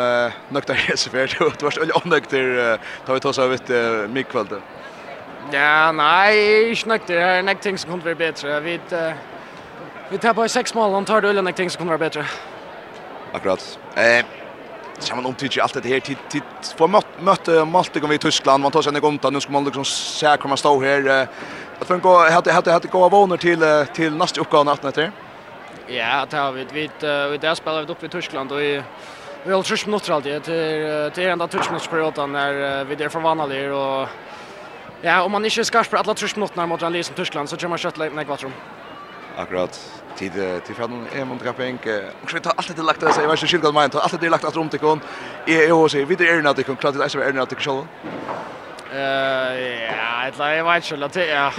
nökta 0.50 0.74
resa 0.74 1.10
för 1.10 1.18
det 1.18 1.64
var 1.64 1.72
så 1.72 1.82
onökter 2.06 2.78
tar 3.06 3.14
vi 3.14 3.20
tossa 3.20 3.48
vet 3.48 3.70
mikkvällte. 4.10 4.62
Ja, 5.52 5.92
nej, 5.92 6.76
snäckte 6.76 7.14
här 7.14 7.44
näck 7.44 7.62
ting 7.62 7.78
som 7.78 7.92
kunde 7.92 8.06
vara 8.06 8.16
bättre. 8.16 8.60
Vi 8.60 8.80
vi 10.10 10.18
tar 10.18 10.34
på 10.34 10.48
sex 10.48 10.74
mål 10.74 10.94
och 10.94 11.08
tar 11.08 11.22
det 11.22 11.30
eller 11.30 11.42
näck 11.42 11.56
ting 11.56 11.70
som 11.70 11.78
kunde 11.78 11.90
vara 11.90 11.98
bättre. 11.98 12.26
Akkurat. 13.34 13.80
Eh 13.96 14.26
Så 15.00 15.16
man 15.16 15.26
omtycker 15.26 15.62
allt 15.62 15.84
det 15.84 15.90
här 15.90 16.00
till 16.00 16.18
till 16.30 16.42
få 16.78 16.88
mötte 17.20 17.66
Malte 17.66 18.00
kom 18.00 18.10
vi 18.10 18.16
i 18.16 18.20
Tyskland 18.20 18.64
man 18.64 18.72
tar 18.72 18.82
sig 18.82 18.96
en 18.96 19.02
gomta 19.02 19.30
nu 19.30 19.42
ska 19.42 19.52
man 19.52 19.64
liksom 19.64 19.86
se 19.86 20.28
hur 20.28 20.48
man 20.48 20.58
står 20.58 20.84
här 20.84 21.28
att 21.80 21.88
för 21.88 21.98
gå 21.98 22.18
hade 22.18 22.52
hade 22.52 22.72
hade 22.72 22.88
gå 22.88 23.10
våner 23.10 23.38
till 23.38 23.86
till 23.94 24.16
nästa 24.16 24.42
uppgåva 24.42 24.64
natten 24.64 24.90
efter. 24.90 25.12
Ja, 25.88 26.26
det 26.30 26.38
har 26.38 26.52
vi 26.52 26.66
vi 26.74 26.90
vi 27.32 27.38
där 27.38 27.56
spelar 27.56 27.84
vi 27.84 27.92
upp 27.92 28.04
i 28.04 28.10
Tyskland 28.10 28.52
och 28.52 28.62
i 28.62 28.84
vi 29.44 29.54
har 29.54 29.64
trus 29.64 29.86
minutter 29.86 30.14
alltid 30.14 30.44
till 30.44 31.12
till 31.14 31.28
enda 31.28 31.48
Tysklandsperioden 31.48 32.32
när 32.32 32.84
vi 32.84 32.96
där 32.96 33.10
från 33.10 33.26
og 33.26 33.52
och 33.72 34.08
ja, 35.02 35.24
om 35.24 35.32
man 35.32 35.46
inte 35.46 35.66
skarpar 35.66 35.98
alle 35.98 36.14
trus 36.14 36.36
minutter 36.36 36.66
mot 36.66 36.82
en 36.82 37.04
som 37.04 37.16
Tyskland 37.16 37.50
så 37.50 37.58
kör 37.58 37.68
man 37.68 37.78
kött 37.78 37.98
lägga 37.98 38.24
kvartrum 38.24 38.52
akkurat 39.40 40.04
tid 40.16 40.34
till 40.66 40.76
från 40.76 41.08
en 41.14 41.28
mot 41.28 41.44
kapänk. 41.44 41.82
Och 42.24 42.34
vi 42.36 42.40
tar 42.40 42.54
allt 42.56 42.76
det 42.76 42.84
lagt 42.84 43.02
så 43.02 43.22
jag 43.22 43.28
vet 43.28 43.42
inte 43.42 43.48
skilgad 43.48 43.74
mig 43.74 43.90
tar 43.90 44.00
allt 44.00 44.22
det 44.22 44.30
lagt 44.30 44.46
att 44.46 44.56
runt 44.56 44.72
till 44.72 44.80
kon. 44.80 45.02
Är 45.46 45.74
och 45.74 45.92
så 45.92 46.06
vidare 46.06 46.30
är 46.30 46.42
det 46.42 46.50
att 46.50 46.66
kon 46.66 46.76
klart 46.76 46.94
det 46.94 47.16
är 47.16 47.32
det 47.32 47.42
att 47.42 47.62
själva. 47.62 47.88
Eh 48.92 49.86
ja, 49.86 50.28
એટલે 50.28 50.46
jeg 50.50 50.64
vet 50.66 50.92
ikke 50.92 51.06
at 51.06 51.14
det 51.14 51.26
er 51.30 51.58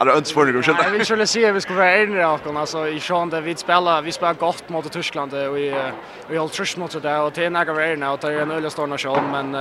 Er 0.00 0.04
det 0.04 0.16
ønskelig 0.16 0.52
du 0.52 0.62
skjønner? 0.62 0.82
Jeg 0.82 0.92
vil 0.92 1.00
ikke 1.00 1.26
si 1.26 1.44
at 1.44 1.54
vi 1.54 1.60
ska 1.64 1.74
være 1.74 2.02
en 2.02 2.20
av 2.20 2.34
oss, 2.34 2.42
altså 2.44 2.82
i 2.84 2.98
sjøen 3.00 3.30
det 3.32 3.40
vi 3.44 3.54
spiller, 3.56 4.02
vi 4.04 4.12
spiller 4.12 4.36
godt 4.36 4.68
mot 4.70 4.84
Tyskland 4.92 5.32
og 5.32 5.54
vi 5.54 5.70
vi 6.28 6.36
holder 6.36 6.54
trøst 6.54 6.78
mot 6.78 6.92
det 6.92 7.14
og 7.16 7.32
til 7.32 7.52
nægge 7.52 7.76
være 7.76 7.92
enige 7.92 8.10
og 8.10 8.20
det 8.22 8.34
er 8.34 8.42
en 8.42 8.50
øyelig 8.50 8.72
stående 8.72 8.98
sjøen, 8.98 9.30
men 9.32 9.56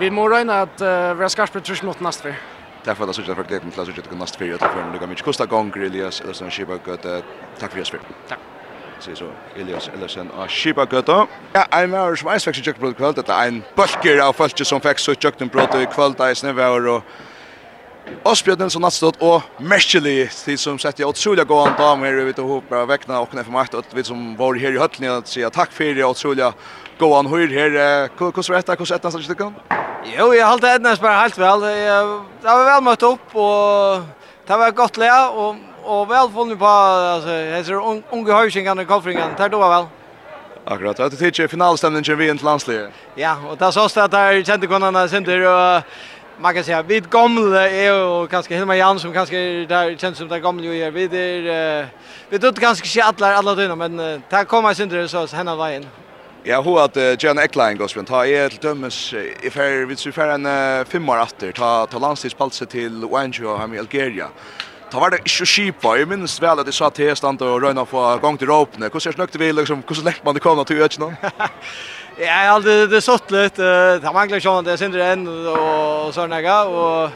vi 0.00 0.10
må 0.10 0.28
regne 0.28 0.62
at 0.62 0.80
vi 0.80 1.28
ska 1.28 1.28
skarpt 1.28 1.68
på 1.68 1.84
mot 1.86 2.00
neste 2.00 2.22
fyr. 2.22 2.49
Därför 2.84 3.08
att 3.08 3.14
så 3.14 3.22
jag 3.26 3.36
för 3.36 3.44
det 3.48 3.60
klassiskt 3.74 3.98
att 3.98 4.18
nästa 4.18 4.38
period 4.38 4.60
för 4.60 4.84
det 4.86 4.92
lika 4.92 5.06
mycket 5.06 5.24
kostar 5.24 5.46
gång 5.46 5.72
Elias 5.76 6.20
eller 6.20 6.32
så 6.32 6.50
Shiba 6.50 6.76
gott 6.76 7.02
tack 7.58 7.70
för 7.72 7.78
det. 7.78 7.84
tack 8.28 8.38
så 9.00 9.16
så 9.16 9.30
Elias 9.56 9.90
Ellison 9.94 10.30
och 10.30 10.50
Shiba 10.50 10.84
gott 10.84 11.08
ja 11.52 11.66
I'm 11.70 12.06
our 12.06 12.16
Schweiz 12.16 12.44
faktiskt 12.44 12.66
jag 12.66 12.76
Brother 12.76 12.94
kväll 12.94 13.18
att 13.18 13.46
en 13.46 13.62
bulker 13.76 14.18
av 14.18 14.32
fast 14.32 14.66
som 14.66 14.80
faktiskt 14.80 15.04
så 15.04 15.14
jag 15.20 15.32
den 15.38 15.48
bröt 15.48 15.74
i 15.74 15.86
kväll 15.86 16.12
där 16.12 16.52
var 16.52 16.88
och 16.88 17.02
Osbjörn 18.22 18.70
som 18.70 18.82
nattstått 18.82 19.16
och 19.18 19.42
Merchely 19.58 20.28
till 20.28 20.58
som 20.58 20.78
sett 20.78 20.98
jag 20.98 21.08
otroliga 21.08 21.44
gå 21.44 21.58
an 21.58 21.72
damer 21.78 22.12
vet 22.12 22.38
och 22.38 22.48
hoppar 22.48 22.86
väckna 22.86 23.20
och 23.20 23.34
när 23.34 23.42
för 23.42 23.52
makt 23.52 23.74
att 23.74 23.94
vi 23.94 24.04
som 24.04 24.36
var 24.36 24.54
här 24.54 24.72
i 24.72 24.78
höllen 24.78 25.18
att 25.18 25.28
säga 25.28 25.50
tack 25.50 25.72
för 25.72 25.94
det 25.94 26.04
otroliga 26.04 26.52
gå 27.00 27.14
an 27.14 27.26
hur 27.26 27.48
här. 27.48 27.70
Hur 28.18 28.54
rätta, 28.54 28.72
hur 28.78 28.84
rätta 28.84 29.10
så 29.10 29.18
tycker 29.18 29.52
Jo, 30.18 30.34
jag 30.34 30.46
hållt 30.46 30.64
Ednas 30.64 31.00
bara 31.00 31.12
helt 31.12 31.38
väl. 31.38 31.60
Det 31.60 32.48
var 32.56 32.64
väl 32.64 32.82
mött 32.82 33.02
upp 33.02 33.26
och 33.36 34.02
det 34.46 34.56
var 34.56 34.70
gott 34.70 34.96
lä 34.96 35.28
och 35.28 35.54
och 35.84 36.10
väl 36.10 36.28
funnit 36.28 36.58
på 36.58 36.66
alltså 36.66 37.30
heter 37.30 38.02
unga 38.10 38.34
höjsingarna 38.34 38.84
golfringen. 38.84 39.28
Det 39.36 39.48
då 39.48 39.58
var 39.58 39.70
väl. 39.70 39.86
Akkurat, 40.64 40.96
det 40.96 41.22
är 41.26 41.30
till 41.30 41.48
finalstämningen 41.48 42.18
vi 42.18 42.30
inte 42.30 42.44
landslaget. 42.44 42.90
Ja, 43.14 43.36
och 43.50 43.56
där 43.56 43.70
sås 43.70 43.92
det 43.94 44.08
där 44.08 44.44
kände 44.44 44.66
kunna 44.66 45.08
center 45.08 45.40
och 45.40 45.82
man 46.40 46.54
kan 46.54 46.64
säga 46.64 46.82
vid 46.82 47.10
gamla 47.10 47.68
är 47.68 48.04
och 48.04 48.30
kanske 48.30 48.54
Hilma 48.54 48.76
Jan 48.76 48.98
som 48.98 49.12
kanske 49.12 49.36
där 49.66 49.96
känns 49.96 50.18
som 50.18 50.28
där 50.28 50.38
gamla 50.38 50.64
ju 50.64 50.82
är 50.82 50.90
vi 50.90 51.08
det 51.08 51.86
vi 52.28 52.38
tror 52.38 52.52
kanske 52.52 52.86
inte 52.86 53.24
alla 53.24 53.36
alla 53.36 53.54
då 53.54 53.76
men 53.76 53.96
det 54.30 54.44
kommer 54.44 54.74
syndare 54.74 55.08
så 55.08 55.36
henne 55.36 55.56
vägen. 55.56 55.86
Ja, 56.44 56.60
hur 56.60 56.80
att 56.80 57.22
Jan 57.22 57.38
Eckline 57.38 57.76
går 57.76 57.88
spent. 57.88 58.08
Har 58.08 58.24
är 58.24 58.48
till 58.48 58.58
dömes 58.58 59.14
i 59.42 59.50
fär 59.50 59.86
vid 59.86 59.98
så 59.98 60.12
fär 60.12 60.28
en 60.28 60.84
fem 60.84 61.08
år 61.08 61.22
åter 61.22 61.52
ta 61.52 61.86
ta 61.86 61.98
landslagspalse 61.98 62.66
till 62.66 63.04
Wanjo 63.04 63.48
och 63.48 63.74
i 63.74 63.78
Algeria. 63.78 64.28
Ta 64.90 65.00
var 65.00 65.10
det 65.10 65.16
inte 65.16 65.46
skipa. 65.46 65.98
Jag 65.98 66.08
minns 66.08 66.42
väl 66.42 66.58
att 66.58 66.66
det 66.66 66.72
sa 66.72 66.90
till 66.90 67.16
stand 67.16 67.42
och 67.42 67.62
röna 67.62 67.84
på 67.84 68.18
gång 68.22 68.36
till 68.36 68.46
ropne. 68.46 68.90
Hur 68.92 69.00
ser 69.00 69.12
snökt 69.12 69.36
vi 69.36 69.52
liksom 69.52 69.82
hur 69.88 69.94
så 69.94 70.02
lätt 70.02 70.24
man 70.24 70.34
det 70.34 70.40
kommer 70.40 70.64
till 70.64 70.82
öknen. 70.82 71.16
Ja, 72.18 72.48
alltså 72.48 72.86
det 72.86 73.00
sått 73.00 73.30
lite. 73.30 73.62
Det 73.98 74.12
manglar 74.12 74.38
ju 74.38 74.62
det 74.62 74.78
syndre 74.78 75.06
än 75.06 75.46
och 75.46 76.14
såna 76.14 76.40
där 76.40 76.68
och 76.68 77.10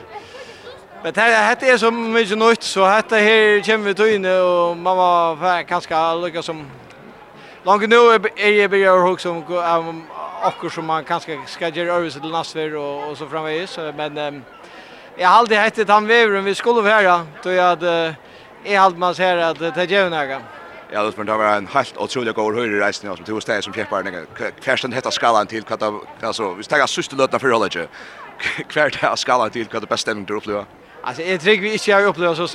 Men 1.02 1.12
det 1.12 1.20
här 1.20 1.56
är 1.62 1.78
så 1.78 1.90
mycket 1.90 2.38
nytt 2.38 2.62
så 2.62 2.86
detta 2.86 3.16
här 3.16 3.62
kommer 3.62 3.84
vi 3.84 3.94
till 3.94 4.14
inne 4.14 4.40
och 4.40 4.76
man 4.76 4.96
var 4.96 5.62
kanske 5.62 6.14
lyckas 6.14 6.46
som 6.46 6.66
Långt 7.66 7.88
nu 7.88 7.96
är 8.36 8.50
jag 8.50 8.70
börjar 8.70 8.98
hugga 8.98 9.18
som 9.18 9.36
om 9.88 10.02
och 10.62 10.72
som 10.72 10.86
man 10.86 11.04
kanske 11.04 11.38
ska 11.46 11.68
göra 11.68 11.92
över 11.94 12.10
till 12.10 12.30
Nasver 12.30 12.76
och 12.76 13.10
och 13.10 13.18
så 13.18 13.26
framvägs. 13.26 13.78
men 13.96 14.18
um, 14.18 14.42
jag 15.16 15.28
har 15.28 15.38
alltid 15.38 15.56
hett 15.56 15.88
han 15.88 16.06
vävren 16.06 16.44
vi 16.44 16.54
skulle 16.54 16.82
vara 16.82 17.26
då 17.42 17.50
jag 17.50 17.62
hade 17.62 18.14
är 18.64 18.78
allt 18.78 18.98
man 18.98 19.14
ser 19.14 19.36
att 19.36 19.58
det 19.58 19.90
gör 19.90 20.10
några. 20.10 20.40
Ja, 20.92 21.02
det 21.02 21.12
spänner 21.12 21.36
var 21.36 21.56
en 21.56 21.66
helt 21.66 21.96
otrolig 21.96 22.34
god 22.34 22.54
höjre 22.54 22.80
rejsen 22.80 23.16
som 23.16 23.24
tog 23.24 23.42
steg 23.42 23.64
som 23.64 23.72
peppar 23.72 24.02
den 24.02 24.26
kvärsten 24.60 24.92
hetta 24.92 25.10
skalan 25.10 25.46
till 25.46 25.62
kvart 25.62 25.82
av 25.82 26.06
alltså 26.20 26.54
vi 26.54 26.62
stäga 26.62 26.86
syster 26.86 27.16
lötna 27.16 27.38
för 27.38 27.50
hållet. 27.50 27.76
Kvärt 28.68 28.96
här 28.96 29.16
skalan 29.16 29.50
till 29.50 29.66
kvart 29.66 29.82
av 29.82 29.88
bästa 29.88 30.02
stämningen 30.02 30.26
du 30.26 30.34
upplever. 30.34 30.64
Alltså 31.02 31.22
jag 31.22 31.40
tror 31.40 31.56
vi 31.56 31.72
inte 31.72 31.92
har 31.92 32.04
upplevt 32.04 32.36
så 32.36 32.48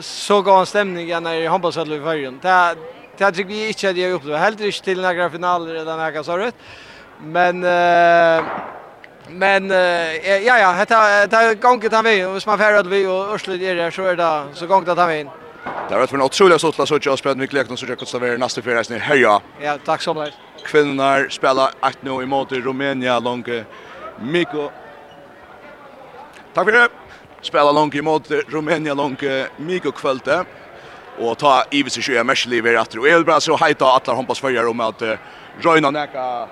så 0.00 0.42
god 0.42 0.68
stämning 0.68 1.22
när 1.22 1.34
i 1.34 1.46
handbollshallen 1.46 2.00
i 2.00 2.04
Färjen. 2.04 2.38
Det 2.42 2.76
Det 3.18 3.32
tycker 3.32 3.48
vi 3.48 3.68
inte 3.68 3.90
att 3.90 3.96
jag 3.96 4.10
gjort 4.10 4.26
det. 4.26 4.38
Helt 4.38 4.60
inte 4.60 4.82
till 4.82 5.00
några 5.00 5.30
finaler 5.30 5.74
eller 5.74 5.96
några 5.96 6.24
så 6.24 6.36
rätt. 6.36 6.54
Men 7.20 7.64
Uh, 7.64 8.44
men 9.28 9.70
uh, 9.70 10.16
ja 10.46 10.58
ja, 10.58 10.84
det 10.88 11.26
det 11.30 11.60
gången 11.60 11.90
tar 11.90 12.02
vi 12.02 12.24
och 12.24 12.46
man 12.46 12.58
färd 12.58 12.86
vi 12.86 13.06
och 13.06 13.34
Örslet 13.34 13.60
är 13.60 13.74
där 13.74 13.90
så 13.90 14.02
är 14.04 14.16
det 14.16 14.44
så 14.54 14.66
gångt 14.66 14.88
att 14.88 15.08
vi 15.08 15.20
in. 15.20 15.30
Det 15.88 15.94
har 15.94 16.00
varit 16.00 16.12
en 16.12 16.22
otrolig 16.22 16.60
sottla 16.60 16.86
så 16.86 16.98
jag 17.02 17.18
spelat 17.18 17.38
mycket 17.38 17.54
lekna 17.54 17.76
så 17.76 17.86
jag 17.86 17.98
kostar 17.98 18.20
vara 18.20 18.36
nästa 18.36 18.62
fyra 18.62 18.74
resten 18.74 19.00
här 19.00 19.16
Ja, 19.16 19.42
Ja, 19.60 19.78
tack 19.84 20.02
så 20.02 20.14
mycket. 20.14 20.34
Kvinnorna 20.64 21.30
spelar 21.30 21.70
att 21.80 22.02
nu 22.02 22.22
i 22.22 22.26
mot 22.26 22.52
Rumänien 22.52 23.24
långt 23.24 23.48
Miko. 24.20 24.70
Tack 26.54 26.64
för 26.64 26.72
det. 26.72 26.88
Spelar 27.42 27.72
långt 27.72 27.94
i 27.94 28.02
mot 28.02 28.30
Rumänien 28.30 28.96
långt 28.96 29.22
Miko 29.56 29.90
kvällte 29.92 30.44
och 31.18 31.38
ta 31.38 31.64
Ivis 31.70 31.98
i 31.98 32.02
sjö 32.02 32.24
Mesli 32.24 32.58
över 32.58 32.74
att 32.74 32.94
och 32.94 33.08
är 33.08 33.22
bara 33.22 33.40
så 33.40 33.56
heita 33.56 33.84
alla 33.84 34.14
hoppas 34.14 34.40
förjar 34.40 34.66
om 34.66 34.80
att 34.80 35.02
Røyna 35.60 35.90
näka 35.90 36.48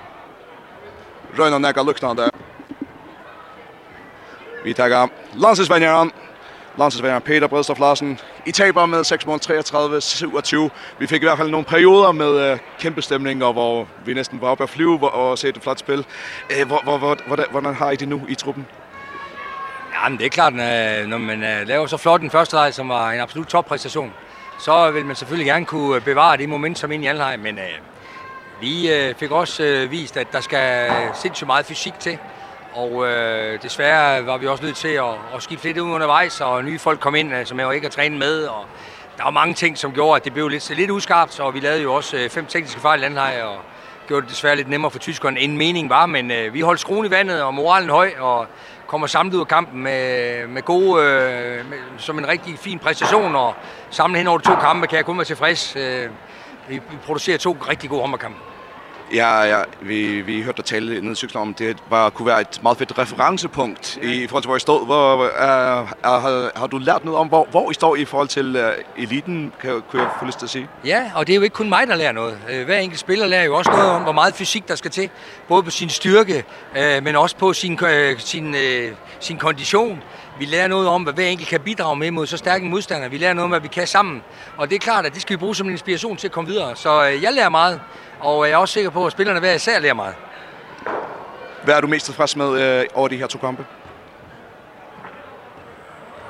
Røyna 1.35 1.59
näka 1.59 1.83
luktande. 1.83 2.31
Vi 4.65 4.75
tar 4.75 5.09
landsisvänjaren 5.33 6.11
Landsvejeren 6.77 7.23
Peter 7.23 7.49
Bredstof 7.49 7.79
Larsen. 7.79 8.19
I 8.47 8.53
taber 8.53 8.87
med 8.87 9.07
6 9.07 9.27
mål 9.27 9.41
33, 9.41 10.01
27. 10.01 10.71
Vi 10.99 11.07
fikk 11.07 11.23
i 11.23 11.27
hvert 11.29 11.39
fall 11.39 11.51
noen 11.53 11.67
perioder 11.69 12.13
med 12.17 12.39
uh, 12.53 12.59
kæmpe 12.81 13.03
stemninger, 13.03 13.53
hvor 13.53 13.87
vi 14.07 14.15
nesten 14.15 14.41
var 14.41 14.57
oppe 14.57 14.65
at 14.65 14.71
flyve 14.71 15.11
og 15.11 15.39
se 15.39 15.49
et 15.49 15.59
flot 15.63 15.79
spil. 15.79 16.07
Uh, 16.49 16.67
hvor, 16.67 16.81
hvor, 16.83 16.99
hvor, 16.99 17.19
hvordan, 17.27 17.47
hvordan 17.51 17.75
har 17.75 17.91
I 17.91 17.97
det 17.97 18.09
nu 18.09 18.21
i 18.29 18.35
truppen? 18.35 18.67
Ja, 19.93 20.09
men 20.09 20.19
det 20.19 20.27
er 20.27 20.31
klart, 20.31 20.53
når 21.09 21.19
man 21.19 21.41
laver 21.67 21.87
så 21.87 21.97
flot 21.97 22.21
den 22.21 22.31
første 22.31 22.57
leg, 22.57 22.75
som 22.75 22.89
var 22.89 23.13
en 23.13 23.21
absolut 23.21 23.49
toppræstation, 23.49 24.13
så 24.63 24.91
vil 24.91 25.07
man 25.07 25.17
selvfølgelig 25.17 25.47
gerne 25.47 25.67
kunne 25.67 26.01
bevare 26.01 26.37
det 26.37 26.49
momentum 26.49 26.93
ind 26.93 27.05
i 27.05 27.07
Alheim, 27.07 27.41
men 27.41 27.59
øh, 27.59 27.65
vi 28.61 28.93
øh, 28.93 29.15
fik 29.15 29.31
også 29.31 29.65
øh, 29.65 29.91
vist, 29.91 30.17
at 30.17 30.33
der 30.33 30.41
skal 30.41 30.91
sindssygt 31.15 31.47
meget 31.47 31.67
fysik 31.67 31.93
til, 31.99 32.19
og 32.75 33.07
øh, 33.09 33.63
desværre 33.63 34.27
var 34.27 34.37
vi 34.37 34.47
også 34.47 34.65
nødt 34.65 34.77
til 34.77 34.89
at, 34.89 35.15
at 35.35 35.43
skifte 35.43 35.67
lidt 35.67 35.79
ud 35.79 35.91
undervejs, 35.91 36.41
og 36.41 36.65
nye 36.65 36.79
folk 36.79 37.01
kom 37.01 37.15
ind, 37.15 37.47
som 37.47 37.59
jeg 37.59 37.65
jo 37.65 37.71
ikke 37.71 37.85
har 37.85 37.91
trænet 37.91 38.19
med, 38.19 38.45
og 38.45 38.65
der 39.17 39.25
var 39.25 39.31
mange 39.31 39.55
ting, 39.55 39.79
som 39.79 39.93
gjorde, 39.93 40.17
at 40.17 40.25
det 40.25 40.33
blev 40.33 40.49
lidt, 40.49 40.71
lidt 40.77 40.91
uskarpt, 40.91 41.41
og 41.41 41.55
vi 41.55 41.61
lavede 41.61 41.83
jo 41.83 41.95
også 41.95 42.17
øh, 42.17 42.31
fem 42.31 42.47
tekniske 42.47 42.81
fejl 42.81 43.03
i 43.03 43.05
Alheim, 43.05 43.47
og 43.47 43.57
gjorde 44.07 44.23
det 44.23 44.31
desværre 44.31 44.57
lidt 44.57 44.69
nemmere 44.69 44.91
for 44.91 44.99
tyskerne, 44.99 45.41
end 45.41 45.57
meningen 45.57 45.91
var, 45.91 46.07
men 46.07 46.31
øh, 46.31 46.55
vi 46.55 46.61
holdt 46.61 46.81
skruen 46.81 47.07
i 47.07 47.11
vandet, 47.11 47.43
og 47.43 47.55
moralen 47.55 47.91
høj, 47.91 48.13
og 48.19 48.47
kommer 48.93 49.07
samlet 49.07 49.35
ud 49.35 49.41
af 49.41 49.49
kampen 49.49 49.83
med, 49.83 50.47
med 50.47 50.63
gode, 50.63 51.05
øh, 51.05 51.71
med, 51.71 51.79
som 51.99 52.19
en 52.19 52.29
rigtig 52.29 52.59
fin 52.59 52.79
præstation, 52.79 53.37
og 53.37 53.55
samlet 53.91 54.19
hen 54.19 54.27
over 54.27 54.39
de 54.39 54.45
to 54.45 54.55
kampe 54.55 54.87
kan 54.87 54.97
jeg 54.97 55.05
kun 55.05 55.19
være 55.19 55.25
tilfreds. 55.25 55.77
Øh, 55.77 56.11
vi, 56.69 56.75
vi 56.75 56.97
producerer 57.05 57.39
to 57.39 57.57
rigtig 57.69 57.91
gode 57.91 58.01
håndboldkampe. 58.01 58.52
Ja, 59.15 59.43
ja, 59.43 59.63
vi, 59.81 60.21
vi 60.21 60.43
hørte 60.43 60.57
dig 60.57 60.65
tale 60.65 61.01
nede 61.01 61.13
i 61.13 61.15
cyklen 61.15 61.43
om, 61.43 61.55
det 61.55 61.77
var, 61.91 62.11
kunne 62.11 62.27
være 62.27 62.41
et 62.41 62.63
meget 62.63 62.79
fedt 62.79 62.99
referencepunkt 62.99 63.99
ja. 64.03 64.09
i 64.09 64.27
forhold 64.27 64.43
til, 64.43 64.49
hvor 64.49 64.57
I 64.57 64.61
stod. 64.61 64.87
Hvor, 64.87 65.15
uh, 65.15 65.29
har, 66.05 66.59
har 66.59 66.67
du 66.67 66.79
lært 66.79 67.05
noget 67.05 67.21
om, 67.21 67.29
hvor, 67.29 67.47
hvor 67.51 67.71
I 67.71 67.75
står 67.75 67.97
i 67.97 68.05
forhold 68.05 68.29
til 68.29 68.57
uh, 68.57 69.03
eliten, 69.03 69.53
kan, 69.61 69.83
kunne 69.91 70.03
jeg 70.03 70.11
få 70.19 70.25
lyst 70.25 70.39
til 70.39 70.47
at 70.47 70.51
sige? 70.51 70.69
Ja, 70.85 71.11
og 71.15 71.27
det 71.27 71.33
er 71.33 71.37
jo 71.37 71.43
ikke 71.43 71.55
kun 71.55 71.69
mig, 71.69 71.87
der 71.87 71.95
lærer 71.95 72.13
noget. 72.13 72.35
Hver 72.65 72.79
enkelt 72.79 73.01
spiller 73.01 73.27
lærer 73.27 73.45
jo 73.45 73.57
også 73.57 73.71
noget 73.71 73.91
om, 73.91 74.03
hvor 74.03 74.13
meget 74.13 74.35
fysik 74.35 74.69
der 74.69 74.75
skal 74.75 74.91
til. 74.91 75.11
Både 75.49 75.63
på 75.63 75.71
sin 75.71 75.89
styrke, 75.89 76.45
uh, 76.77 77.05
men 77.05 77.17
også 77.17 77.37
på 77.37 77.53
sin, 77.53 77.79
uh, 77.83 77.89
sin, 78.19 78.49
uh, 78.49 78.97
sin 79.21 79.39
kondition 79.39 80.03
vi 80.39 80.45
lærer 80.45 80.69
noget 80.69 80.89
om, 80.89 81.03
hvad 81.03 81.13
hver 81.13 81.27
enkelt 81.27 81.49
kan 81.49 81.61
bidrage 81.61 81.97
med 81.97 82.11
mod 82.11 82.27
så 82.27 82.37
stærke 82.37 82.65
modstandere. 82.65 83.11
Vi 83.11 83.19
lærer 83.19 83.33
noget 83.33 83.45
om, 83.45 83.51
hvad 83.51 83.61
vi 83.61 83.69
kan 83.69 83.87
sammen. 83.87 84.23
Og 84.57 84.69
det 84.69 84.75
er 84.75 84.79
klart, 84.79 85.07
at 85.07 85.15
det 85.15 85.23
skal 85.23 85.37
vi 85.37 85.39
bruge 85.39 85.57
som 85.57 85.67
en 85.67 85.73
inspiration 85.73 86.17
til 86.17 86.29
at 86.29 86.33
komme 86.33 86.51
videre. 86.51 86.77
Så 86.77 87.09
øh, 87.09 87.23
jeg 87.23 87.33
lærer 87.33 87.49
meget, 87.49 87.81
og 88.21 88.47
jeg 88.47 88.53
er 88.53 88.57
også 88.57 88.73
sikker 88.73 88.91
på, 88.91 89.07
at 89.07 89.13
spillerne 89.13 89.41
hver 89.41 89.53
især 89.53 89.81
lærer 89.81 89.95
meget. 89.95 90.15
Hvad 91.65 91.75
er 91.75 91.81
du 91.81 91.87
mest 91.87 92.07
tilfreds 92.07 92.37
med 92.37 92.81
øh, 92.81 92.87
over 92.95 93.09
de 93.09 93.17
her 93.17 93.27
to 93.27 93.39
kampe? 93.39 93.67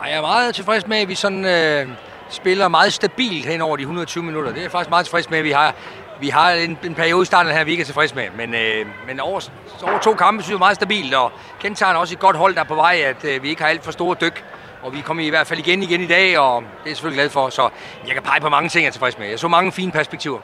Ej, 0.02 0.08
jeg 0.08 0.16
er 0.16 0.20
meget 0.20 0.54
tilfreds 0.54 0.86
med, 0.86 0.98
at 0.98 1.08
vi 1.08 1.14
sådan... 1.14 1.44
Øh, 1.44 1.88
spiller 2.32 2.68
meget 2.68 2.92
stabilt 2.92 3.46
hen 3.46 3.60
over 3.60 3.76
de 3.76 3.82
120 3.82 4.24
minutter. 4.24 4.50
Det 4.50 4.58
er 4.58 4.62
jeg 4.62 4.70
faktisk 4.70 4.90
meget 4.90 5.06
tilfreds 5.06 5.30
med, 5.30 5.38
at 5.38 5.44
vi 5.44 5.50
har 5.50 5.74
vi 6.22 6.28
har 6.28 6.50
en, 6.50 6.78
en 6.84 6.94
periode 6.94 7.22
i 7.22 7.24
starten 7.24 7.52
her, 7.52 7.64
vi 7.64 7.70
ikke 7.70 7.80
er 7.80 7.84
tilfredse 7.84 8.14
med, 8.14 8.24
men, 8.36 8.54
øh, 8.54 8.86
men 9.06 9.20
over, 9.20 9.48
over 9.82 9.98
to 9.98 10.14
kampe 10.14 10.42
synes 10.42 10.50
jeg 10.52 10.58
meget 10.58 10.76
stabilt, 10.76 11.14
og 11.14 11.32
kendetegner 11.60 12.00
også 12.00 12.14
et 12.14 12.20
godt 12.20 12.36
hold, 12.36 12.54
der 12.54 12.60
er 12.60 12.64
på 12.64 12.74
vej, 12.74 13.02
at 13.04 13.24
øh, 13.24 13.42
vi 13.42 13.48
ikke 13.48 13.62
har 13.62 13.68
alt 13.68 13.84
for 13.84 13.92
store 13.92 14.16
dyk, 14.20 14.44
og 14.82 14.94
vi 14.94 15.00
kommer 15.00 15.24
i 15.24 15.28
hvert 15.28 15.46
fald 15.46 15.58
igen 15.58 15.82
igen 15.82 16.00
i 16.00 16.06
dag, 16.06 16.38
og 16.38 16.62
det 16.62 16.68
er 16.68 16.72
jeg 16.86 16.96
selvfølgelig 16.96 17.20
glad 17.20 17.30
for, 17.30 17.48
så 17.48 17.68
jeg 18.06 18.14
kan 18.14 18.22
pege 18.22 18.40
på 18.40 18.48
mange 18.48 18.68
ting, 18.68 18.82
jeg 18.82 18.88
er 18.88 18.92
tilfreds 18.92 19.18
med. 19.18 19.28
Jeg 19.28 19.38
så 19.38 19.48
mange 19.48 19.72
fine 19.72 19.92
perspektiver. 19.92 20.38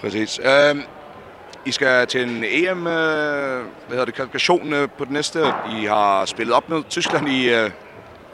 Præcis. 0.00 0.38
Ehm 0.38 0.82
I 1.64 1.72
skal 1.72 2.06
til 2.06 2.22
en 2.22 2.44
EM, 2.44 2.86
øh, 2.86 2.86
hvad 2.86 3.64
hedder 3.88 4.04
det, 4.04 4.14
kvalifikation 4.14 4.72
øh, 4.72 4.88
på 4.98 5.04
det 5.04 5.12
næste. 5.12 5.54
I 5.80 5.84
har 5.84 6.24
spillet 6.24 6.54
op 6.54 6.68
med 6.68 6.82
Tyskland 6.88 7.28
i 7.28 7.54
øh, 7.54 7.70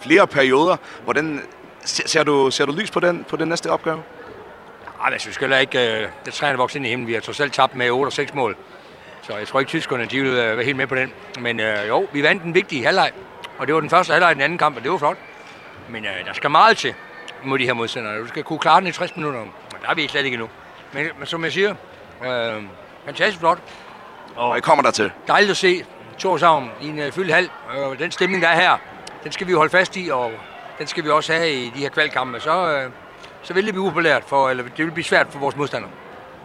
flere 0.00 0.26
perioder. 0.26 0.76
Hvordan 1.04 1.40
ser, 1.84 2.08
ser, 2.08 2.24
du, 2.24 2.50
ser 2.50 2.66
du 2.66 2.72
lys 2.72 2.90
på 2.90 3.00
den, 3.00 3.24
på 3.28 3.36
den 3.36 3.48
næste 3.48 3.70
opgave? 3.70 4.02
Nej, 5.06 5.12
jeg 5.12 5.20
synes 5.20 5.36
heller 5.36 5.58
ikke, 5.58 5.78
uh, 5.78 6.10
det 6.24 6.34
træner 6.34 6.56
vokser 6.56 6.76
ind 6.76 6.86
i 6.86 6.88
himlen. 6.88 7.08
Vi 7.08 7.14
har 7.14 7.20
så 7.20 7.32
selv 7.32 7.50
tabt 7.50 7.74
med 7.74 7.90
8 7.90 8.08
og 8.08 8.12
6 8.12 8.34
mål. 8.34 8.56
Så 9.22 9.36
jeg 9.36 9.48
tror 9.48 9.60
ikke, 9.60 9.68
tyskerne 9.68 10.04
de 10.04 10.20
vil 10.20 10.30
uh, 10.30 10.36
være 10.36 10.64
helt 10.64 10.76
med 10.76 10.86
på 10.86 10.94
den. 10.94 11.12
Men 11.40 11.60
uh, 11.60 11.88
jo, 11.88 12.08
vi 12.12 12.22
vandt 12.22 12.42
den 12.42 12.54
vigtige 12.54 12.84
halvleg. 12.84 13.12
Og 13.58 13.66
det 13.66 13.74
var 13.74 13.80
den 13.80 13.90
første 13.90 14.12
halvleg 14.12 14.30
i 14.30 14.34
den 14.34 14.42
anden 14.42 14.58
kamp, 14.58 14.76
og 14.76 14.82
det 14.82 14.90
var 14.90 14.98
flot. 14.98 15.16
Men 15.88 16.04
uh, 16.04 16.26
der 16.26 16.32
skal 16.32 16.50
meget 16.50 16.76
til 16.76 16.94
mod 17.44 17.58
de 17.58 17.64
her 17.64 17.72
modstandere. 17.72 18.20
Du 18.20 18.26
skal 18.26 18.42
kunne 18.42 18.58
klare 18.58 18.80
den 18.80 18.88
i 18.88 18.92
60 18.92 19.16
minutter. 19.16 19.40
Men 19.40 19.52
der 19.82 19.88
er 19.88 19.94
vi 19.94 20.08
slet 20.08 20.24
ikke 20.24 20.34
endnu. 20.34 20.48
Men, 20.92 21.06
men 21.18 21.26
som 21.26 21.44
jeg 21.44 21.52
siger, 21.52 21.74
øh, 22.24 22.62
fantastisk 23.04 23.38
flot. 23.38 23.58
Og, 24.36 24.48
og 24.48 24.58
I 24.58 24.60
kommer 24.60 24.82
der 24.82 24.90
til. 24.90 25.10
Dejligt 25.28 25.50
at 25.50 25.56
se 25.56 25.84
Torshavn 26.18 26.70
i 26.80 26.88
en 26.88 26.98
uh, 26.98 27.12
fyldt 27.12 27.34
halv. 27.34 27.48
Og 27.68 27.98
den 27.98 28.10
stemning, 28.10 28.42
der 28.42 28.48
er 28.48 28.60
her, 28.60 28.76
den 29.24 29.32
skal 29.32 29.46
vi 29.46 29.52
holde 29.52 29.70
fast 29.70 29.96
i, 29.96 30.08
og 30.08 30.32
den 30.78 30.86
skal 30.86 31.04
vi 31.04 31.10
også 31.10 31.32
have 31.32 31.52
i 31.52 31.72
de 31.74 31.80
her 31.80 31.88
kvalkampe. 31.88 32.40
Så 32.40 32.72
øh, 32.72 32.90
så 33.46 33.54
vil 33.54 33.66
det 33.66 33.74
blive 33.74 33.82
upopulært 33.82 34.24
for, 34.26 34.48
eller 34.50 34.64
det 34.64 34.84
vil 34.84 34.90
blive 34.90 35.04
svært 35.04 35.26
for 35.30 35.38
vores 35.38 35.56
modstandere. 35.56 35.90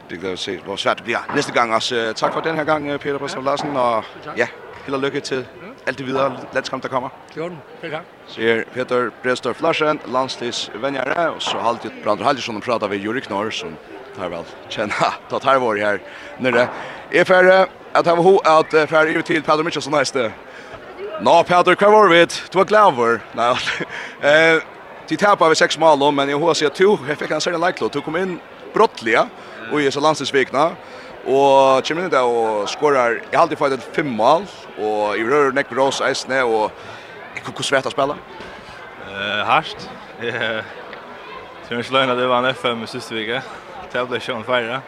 Det 0.09 0.19
kan 0.19 0.31
vi 0.31 0.37
se, 0.37 0.57
hvor 0.57 0.75
svært 0.75 0.97
det 0.97 1.03
bliver 1.03 1.19
næste 1.35 1.51
gang 1.51 1.73
også. 1.73 2.13
Tak 2.15 2.33
for 2.33 2.41
den 2.41 2.55
her 2.55 2.63
gang, 2.63 2.99
Peter 2.99 3.17
Brøndstrup 3.17 3.45
Larsen, 3.45 3.75
og 3.75 4.03
ja, 4.37 4.47
held 4.85 4.95
og 4.95 5.01
lykke 5.01 5.19
til 5.19 5.47
alt 5.87 5.97
det 5.97 6.05
videre 6.07 6.37
landskamp, 6.53 6.83
der 6.83 6.89
kommer. 6.89 7.09
Jordan, 7.37 7.57
vel 7.81 7.91
tak. 7.91 8.01
Sier 8.27 8.63
Peter 8.73 9.09
Brøndstrup 9.23 9.61
Larsen, 9.61 9.99
landslidsvenjere, 10.05 11.29
og 11.29 11.41
så 11.41 11.57
har 11.57 11.69
alltid 11.69 11.91
Brander 12.03 12.25
Haldersson 12.25 12.55
og 12.55 12.61
prater 12.61 12.87
ved 12.87 12.97
Juri 12.97 13.19
Knorr, 13.19 13.49
som 13.49 13.77
tar 14.15 14.29
vel 14.29 14.45
kjenner, 14.69 15.17
ta 15.29 15.39
tar 15.39 15.59
vår 15.59 15.75
her 15.75 15.97
nere. 16.39 16.67
er 17.11 17.23
færre, 17.23 17.65
at 17.95 18.05
jeg 18.05 18.17
var 18.17 18.23
ho, 18.23 18.37
at 18.37 18.73
jeg 18.73 19.17
ut 19.17 19.25
til 19.25 19.41
Peter 19.41 19.63
Mitchell 19.63 19.83
som 19.83 19.93
næste. 19.93 20.33
Nå, 21.21 21.41
Peter, 21.43 21.75
hva 21.75 21.89
var 21.89 22.07
vi? 22.09 22.25
Du 22.53 22.57
var 22.57 22.65
glad 22.65 22.81
over. 22.81 23.17
Nei, 23.35 23.55
eh, 24.29 24.61
De 25.11 25.17
tapar 25.17 25.49
vi 25.49 25.55
sex 25.55 25.77
mål 25.77 26.13
men 26.13 26.29
jag 26.29 26.39
hoppas 26.39 26.61
att 26.61 26.75
du 26.75 26.97
fick 27.15 27.31
en 27.31 27.41
sån 27.41 27.61
likelo. 27.61 27.89
Du 27.89 28.01
kom 28.01 28.17
in 28.17 28.39
brottliga 28.73 29.27
och 29.71 29.81
i 29.81 29.91
så 29.91 29.99
landsdelsvekna 29.99 30.71
og 31.25 31.83
kommer 31.83 32.05
inn 32.05 32.11
der 32.13 32.23
og 32.23 32.69
skorar 32.71 33.17
i 33.19 33.35
alltid 33.35 33.59
fått 33.59 33.75
et 33.75 33.89
fem 33.91 34.07
mål 34.07 34.45
og 34.79 35.19
i 35.19 35.25
rør 35.27 35.51
neck 35.51 35.67
Ross 35.75 35.99
Eisne 36.01 36.39
og 36.47 36.71
kokko 37.43 37.63
svært 37.63 37.89
å 37.89 37.91
spille. 37.91 38.15
Eh 39.11 39.43
harst. 39.45 39.89
Eh 40.21 40.63
Tror 41.67 41.79
ikke 41.79 42.15
det 42.15 42.27
var 42.27 42.39
en 42.39 42.55
FM 42.55 42.83
i 42.83 42.87
sista 42.87 43.15
Det 43.15 43.41
Tävla 43.91 44.15
ikke 44.15 44.33
en 44.33 44.43
feire. 44.43 44.81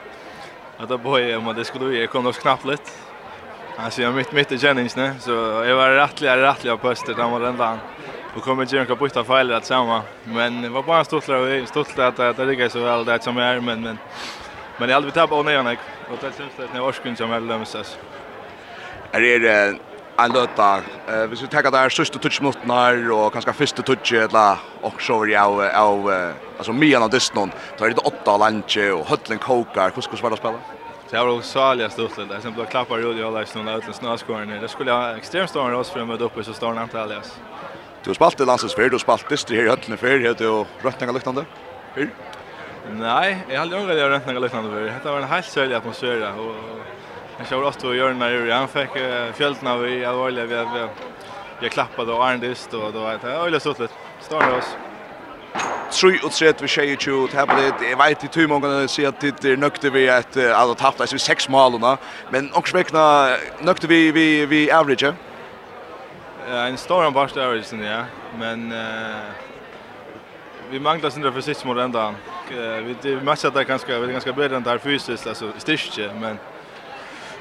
Att 0.78 0.90
då 0.90 0.98
boy 0.98 1.36
om 1.36 1.54
det 1.56 1.66
skulle 1.66 1.96
ju 1.96 2.08
kom 2.08 2.24
nok 2.24 2.40
knapt 2.40 2.66
litt. 2.66 2.92
Han 3.78 4.16
mitt 4.16 4.32
mitt 4.32 4.52
i 4.52 4.56
Jenningsne, 4.56 5.16
så 5.20 5.32
jag 5.68 5.76
var 5.76 5.90
rättliga 5.90 6.38
rättliga 6.38 6.78
på 6.78 6.92
öster 6.92 7.14
där 7.14 7.30
var 7.30 7.40
den 7.40 7.58
där 7.58 7.78
och 8.36 8.44
kommer 8.44 8.64
inte 8.64 8.76
göra 8.76 8.96
byta 8.96 9.24
fel 9.24 9.54
att 9.54 9.66
samma 9.66 10.02
men 10.24 10.62
det 10.62 10.70
var 10.70 10.84
bara 10.84 11.04
stolt 11.04 11.30
och 11.30 11.68
stolt 11.68 12.00
att 12.00 12.20
att 12.20 12.38
det 12.38 12.54
gick 12.54 12.72
så 12.72 12.80
väl 12.80 13.06
det 13.06 13.24
som 13.24 13.38
är 13.38 13.60
men 13.60 13.82
men 13.82 13.98
men 14.78 14.90
jag 14.90 14.96
hade 14.96 15.12
tappat 15.12 15.38
och 15.38 15.46
nej 15.46 15.78
och 16.12 16.18
det 16.22 16.32
syns 16.32 16.52
det 16.58 16.68
när 16.74 16.82
årskun 16.82 17.16
som 17.16 17.32
är 17.32 17.40
lömsas 17.40 17.98
är 19.12 19.40
det 19.40 19.80
en 20.20 20.32
løta. 20.32 20.82
Eh, 21.08 21.26
hvis 21.26 21.42
vi 21.42 21.48
tenker 21.48 21.72
der 21.72 21.90
sørste 21.90 22.20
touchminuttene 22.22 23.10
og 23.14 23.32
kanskje 23.34 23.54
første 23.54 23.82
touch 23.82 24.14
eller 24.14 24.62
offshore 24.86 25.34
av, 25.40 25.62
av 25.74 26.10
altså 26.58 26.74
mye 26.74 27.00
av 27.00 27.10
dysten, 27.12 27.54
så 27.78 27.86
er 27.86 27.96
det 27.96 28.06
åtta 28.06 28.38
lanje 28.38 28.92
og 28.94 29.06
høtlen 29.10 29.42
kokar 29.42 29.94
Hvordan 29.96 30.04
skal 30.04 30.32
du 30.32 30.38
spille? 30.38 30.62
Det 31.12 31.20
var 31.20 31.42
saliga 31.42 31.90
stort 31.90 32.16
det. 32.16 32.42
Sen 32.42 32.54
då 32.58 32.66
klappar 32.66 32.98
Rudi 32.98 33.24
och 33.24 33.34
Lars 33.34 33.56
någon 33.56 33.68
en 33.68 33.94
snöskåren. 33.94 34.62
Det 34.62 34.68
skulle 34.68 34.92
jag 34.92 35.18
extremt 35.18 35.50
stor 35.50 35.74
oss 35.74 35.90
för 35.90 36.00
att 36.00 36.08
möta 36.08 36.24
upp 36.24 36.38
i 36.38 36.44
så 36.44 36.54
stor 36.54 36.78
antal. 36.78 37.14
Du 38.04 38.10
har 38.10 38.20
spalt 38.20 38.40
i 38.40 38.46
landslagsfer, 38.46 38.90
du 38.92 38.98
har 38.98 39.04
spalt 39.04 39.30
distri 39.32 39.56
her 39.58 39.70
i 39.70 39.72
høttene 39.72 39.98
fyr, 39.98 40.20
har 40.28 40.36
du 40.40 40.66
røttninga 40.84 41.16
lyktande? 41.16 41.46
Fyr? 41.96 42.10
Nei, 43.00 43.30
jeg 43.48 43.56
har 43.56 43.64
aldri 43.64 43.80
gjort 43.80 44.12
røntninger 44.18 44.44
lyktande 44.44 44.74
fer. 44.74 44.90
Dette 44.90 45.14
var 45.14 45.24
en 45.24 45.32
helt 45.32 45.48
særlig 45.48 45.78
atmosfære, 45.80 46.34
og 46.36 47.40
jeg 47.40 47.50
kjører 47.50 47.70
ofte 47.70 47.88
å 47.88 47.96
gjøre 47.96 48.18
den 48.18 48.26
her, 48.28 48.52
han 48.52 48.72
fikk 48.72 49.00
fjöltene 49.40 49.78
vi 49.86 50.02
alvorlige, 50.08 50.50
vi 50.52 50.60
har 50.60 50.92
Jag 51.64 51.72
klappade 51.72 52.14
och 52.14 52.26
arndist 52.26 52.74
och 52.74 52.94
då 52.94 53.00
var 53.00 53.12
jag 53.12 53.24
öle 53.24 53.60
stort 53.60 53.80
lite. 53.80 53.94
Står 54.22 54.42
det 54.42 54.52
oss. 54.52 54.76
Trui 55.92 56.20
och 56.24 56.32
tret 56.32 56.62
vi 56.62 56.68
tjejer 56.68 56.98
det 57.06 57.42
att 57.42 57.50
här 57.50 57.74
det 57.80 57.90
jag 57.90 57.98
vet 57.98 58.24
inte 58.24 58.40
hur 58.40 58.48
många 58.48 58.88
ser 58.88 59.08
at 59.08 59.22
det 59.22 59.46
er 59.46 59.58
nøkte 59.58 59.90
vi 59.90 60.10
att 60.10 60.38
alla 60.38 60.76
tappat 60.76 61.14
vi 61.14 61.20
seks 61.20 61.50
mål 61.50 61.98
men 62.30 62.54
också 62.54 62.78
väckna 62.78 63.36
nökte 63.62 63.88
vi 63.88 64.12
vi 64.12 64.46
vi 64.46 64.72
average. 64.72 65.04
ja? 65.04 65.14
en 66.48 66.78
stor 66.78 67.06
en 67.06 67.14
är 67.14 67.56
det 67.56 67.64
sen 67.64 67.84
ja, 67.84 68.04
men 68.40 68.72
eh 68.72 69.44
vi 70.74 70.80
manglar 70.80 71.10
sin 71.10 71.34
för 71.34 71.42
sitt 71.42 71.66
mot 71.66 71.78
ända. 71.78 72.16
Vi 72.86 72.96
det 73.02 73.24
matchar 73.24 73.52
där 73.52 73.64
ganska 73.64 74.00
vi 74.00 74.08
är 74.08 74.12
ganska 74.12 74.34
bättre 74.34 74.56
än 74.56 74.64
där 74.64 74.78
fysiskt 74.78 75.28
alltså 75.28 75.52
styrke 75.58 76.12
men 76.22 76.38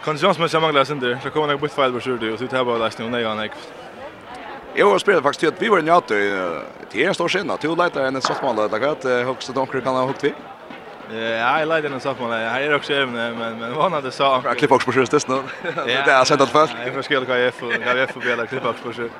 konditionsmässigt 0.04 0.62
manglar 0.62 0.84
sin 0.84 1.00
där. 1.00 1.18
Så 1.22 1.30
kommer 1.30 1.48
jag 1.48 1.60
bort 1.60 1.70
fel 1.70 1.92
försöker 1.92 2.26
du 2.26 2.32
och 2.32 2.38
så 2.38 2.46
tar 2.46 2.64
bara 2.64 2.78
last 2.78 2.98
nu 2.98 3.08
när 3.08 3.18
jag 3.18 3.50
Jag 4.74 4.90
har 4.90 4.98
spelat 4.98 5.22
faktiskt 5.22 5.52
att 5.52 5.62
vi 5.62 5.68
var 5.68 5.82
njöt 5.82 6.08
det 6.08 6.98
i 6.98 7.04
en 7.04 7.14
stor 7.14 7.28
skillnad. 7.28 7.60
Två 7.60 7.74
lätare 7.74 8.08
än 8.08 8.16
en 8.16 8.22
sortmål 8.22 8.56
där 8.56 8.88
att 8.92 9.04
högsta 9.04 9.52
donker 9.52 9.80
kan 9.80 9.94
ha 9.94 10.06
hukt 10.06 10.24
vi. 10.24 10.34
Ja, 11.12 11.58
jag 11.58 11.68
leder 11.68 11.88
den 11.88 12.00
soffan. 12.00 12.30
Här 12.30 12.60
är 12.60 12.74
också 12.74 12.92
även 12.92 13.12
men 13.12 13.58
men 13.58 13.74
vad 13.74 13.92
hade 13.92 14.10
sa 14.10 14.40
han? 14.40 14.54
Klippa 14.54 14.74
också 14.74 14.86
på 14.86 14.92
sjön 14.92 15.06
nu. 15.28 15.42
Det 15.86 15.92
är 15.92 16.24
sent 16.24 16.40
att 16.40 16.48
för. 16.48 16.68
Jag 16.84 16.94
försöker 16.94 17.26
vad 17.26 17.40
jag 17.40 17.54
för 17.54 17.98
jag 17.98 18.10
för 18.10 18.20
bättre 18.20 18.46
klippa 18.46 18.68
också 18.68 18.82
på 18.82 18.92
sjöst. 18.92 19.14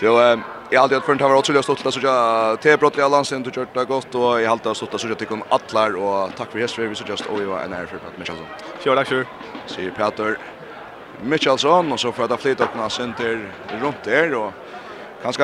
Jo, 0.00 0.20
eh 0.20 0.38
jag 0.70 0.80
hade 0.80 1.00
förnt 1.00 1.22
att 1.22 1.38
också 1.38 1.52
löst 1.52 1.68
åtta 1.68 1.90
så 1.90 2.00
jag 2.02 2.60
te 2.60 2.76
brott 2.76 2.98
i 2.98 3.02
du 3.02 3.42
till 3.42 3.52
körta 3.52 3.84
gott 3.84 4.14
och 4.14 4.42
jag 4.42 4.50
hade 4.50 4.74
såtta 4.74 4.98
så 4.98 5.08
jag 5.08 5.18
tycker 5.18 5.34
om 5.34 5.42
allar 5.48 5.96
och 5.96 6.30
tack 6.36 6.50
för 6.52 6.58
gäster 6.58 6.82
vi 6.82 6.94
så 6.94 7.04
just 7.08 7.26
och 7.26 7.40
vi 7.40 7.44
var 7.44 7.60
en 7.60 7.70
nära 7.70 7.86
för 7.86 7.96
att 7.96 8.18
Michelson. 8.18 8.46
Kör 8.84 8.96
tack 8.96 9.08
sjur. 9.08 9.26
Se 9.66 9.90
Peter 9.90 10.38
Michelson 11.22 11.92
och 11.92 12.00
så 12.00 12.12
för 12.12 12.24
att 12.24 12.40
flytta 12.40 12.64
upp 12.64 12.74
några 12.74 12.90
center 12.90 13.52
runt 13.82 14.04
där 14.04 14.34
och 14.34 14.52
kanske 15.22 15.42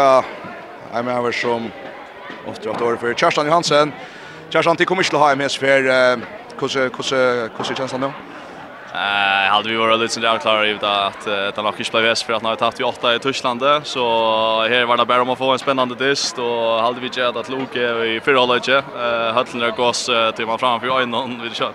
jag 0.93 1.05
menar 1.05 1.33
som 1.33 1.71
ofta 2.47 2.71
att 2.71 2.83
år 2.83 2.97
för 2.97 3.15
Kerstin 3.15 3.47
Johansen 3.47 3.93
Kjersson, 4.53 4.77
det 4.77 4.85
kommer 4.85 5.01
ikke 5.01 5.15
til 5.15 5.17
å 5.17 5.23
ha 5.23 5.33
MS 5.33 5.55
for 5.57 5.87
hvordan 6.61 7.77
kjennes 7.79 7.93
han 7.95 8.03
nå? 8.05 8.11
Eh, 8.93 9.47
hade 9.49 9.69
vi 9.69 9.77
varit 9.77 9.99
lite 10.01 10.21
där 10.21 10.39
klara 10.39 10.67
ut 10.67 10.83
att 10.83 11.27
att 11.27 11.57
han 11.57 11.67
också 11.67 11.93
blev 11.93 12.15
för 12.15 12.33
att 12.33 12.43
när 12.43 12.51
vi 12.51 12.57
tagit 12.57 12.81
vi 12.81 12.85
åtta 12.85 13.15
i 13.15 13.19
Tyskland 13.19 13.63
så 13.83 14.05
här 14.69 14.85
var 14.85 14.97
det 14.97 15.05
bara 15.05 15.23
om 15.23 15.31
att 15.31 15.39
få 15.39 15.53
en 15.53 15.59
spännande 15.59 15.95
dist 15.95 16.39
och 16.39 16.83
hade 16.83 17.01
vi 17.01 17.07
gett 17.07 17.37
att 17.37 17.49
Luke 17.49 18.05
i 18.05 18.21
förra 18.21 18.39
hållet 18.39 18.69
eh 18.69 18.83
höllen 19.35 19.71
och 19.71 19.77
gås 19.77 20.11
till 20.37 20.47
man 20.47 20.59
framför 20.59 20.87
ögonen 20.87 21.41
vi 21.43 21.51
kör. 21.51 21.73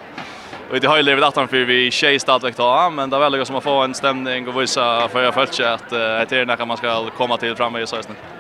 Och 0.71 0.79
det 0.79 0.87
har 0.87 0.97
ju 0.97 1.03
levt 1.03 1.23
att 1.23 1.35
han 1.35 1.47
för 1.47 1.57
vi 1.57 1.91
tjej 1.91 2.19
startväck 2.19 2.57
då 2.57 2.89
men 2.89 3.09
det 3.09 3.15
är 3.15 3.29
väl 3.29 3.45
som 3.45 3.55
att 3.55 3.63
få 3.63 3.81
en 3.81 3.93
stämning 3.93 4.47
och 4.47 4.61
visa 4.61 5.07
för 5.07 5.23
jag 5.23 5.33
följt 5.33 5.59
att 5.59 5.89
det 5.89 6.31
är 6.31 6.45
när 6.45 6.65
man 6.65 6.77
ska 6.77 7.09
komma 7.09 7.37
till 7.37 7.55
framme 7.55 7.81
i 7.81 7.87
säsongen. 7.87 8.36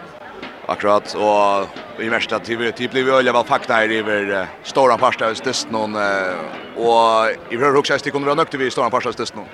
Akkurat, 0.67 1.13
og 1.15 2.01
i 2.03 2.09
vi 2.09 2.71
typ 2.75 2.91
blir 2.91 3.05
vi 3.07 3.11
øyla 3.11 3.31
vel 3.31 3.45
fakta 3.47 3.79
her 3.79 3.91
iver 3.91 4.47
stora 4.63 4.97
parsta 4.97 5.29
av 5.29 5.35
stesten, 5.39 5.75
og 5.75 7.31
i 7.51 7.55
prøver 7.55 7.77
hukse 7.79 7.99
stik 7.99 8.15
under 8.15 8.35
nøkte 8.35 8.59
vi 8.59 8.69
stora 8.69 8.89
parsta 8.89 9.09
av 9.09 9.35
noen 9.35 9.47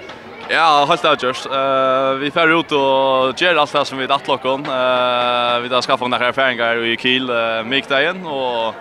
Ja, 0.51 0.83
helt 0.89 1.05
avgjørst. 1.07 1.45
Uh, 1.47 2.19
vi 2.19 2.29
fer 2.33 2.51
ut 2.51 2.71
og 2.75 3.39
gjør 3.39 3.61
alt 3.61 3.71
det 3.71 3.83
som 3.87 3.99
vi 4.01 4.09
datt 4.09 4.27
lokken. 4.27 4.65
Uh, 4.67 5.61
vi 5.63 5.71
da 5.71 5.79
skaffer 5.83 6.09
noen 6.09 6.19
erfaringer 6.19 6.83
i 6.83 6.97
Kiel 6.99 7.31
uh, 7.31 7.61
mikdagen, 7.63 8.25
og 8.27 8.75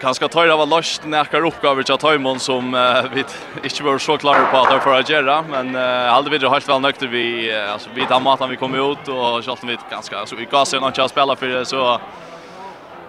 kanskje 0.00 0.28
tar 0.28 0.50
av 0.52 0.62
løst 0.68 1.06
nærkere 1.08 1.48
oppgaver 1.48 1.86
til 1.86 1.98
Tøymon 2.00 2.40
som 2.42 2.74
uh, 2.74 3.06
vi 3.12 3.24
ikke 3.66 3.86
var 3.86 3.98
så 4.02 4.18
klare 4.20 4.44
på 4.52 4.60
at 4.60 4.70
det 4.70 4.78
er 4.78 4.92
å 4.92 5.00
gjøre, 5.10 5.38
men 5.52 5.72
uh, 5.76 6.12
aldri 6.14 6.36
videre 6.36 6.52
helt 6.52 6.68
vel 6.68 6.84
nøkter 6.84 7.10
vi, 7.12 7.24
uh, 7.50 7.74
altså, 7.74 7.92
vi 7.96 8.06
tar 8.08 8.22
maten 8.24 8.52
vi 8.52 8.60
kommer 8.60 8.92
ut, 8.92 9.08
og 9.08 9.42
selv 9.44 9.62
om 9.62 9.72
vi 9.72 9.78
ganske, 9.90 10.16
altså, 10.16 10.38
vi 10.38 10.48
ga 10.50 10.64
seg 10.68 10.82
noen 10.82 10.96
til 10.96 11.06
å 11.06 11.10
spille 11.12 11.36
for 11.40 11.56
det, 11.56 11.66
så 11.72 11.88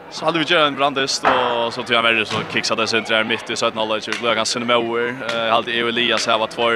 Så 0.10 0.26
hade 0.26 0.40
vi 0.40 0.46
gjort 0.46 0.68
en 0.68 0.76
brandist 0.76 1.24
och 1.24 1.74
så 1.74 1.84
tyvärr 1.84 2.02
värre 2.02 2.26
så 2.26 2.36
kicksade 2.54 2.84
det 2.84 2.88
sig 2.88 3.00
inte 3.00 3.14
där 3.14 3.24
mitt 3.24 3.50
i 3.50 3.54
17-hållet. 3.54 4.08
Jag 4.08 4.16
kan 4.16 4.36
ganska 4.36 4.60
med 4.60 4.78
over. 4.78 5.16
Jag 5.34 5.54
hade 5.54 5.72
ju 5.72 5.90
Elias 5.90 6.28
här 6.28 6.38
var 6.38 6.48
två 6.48 6.70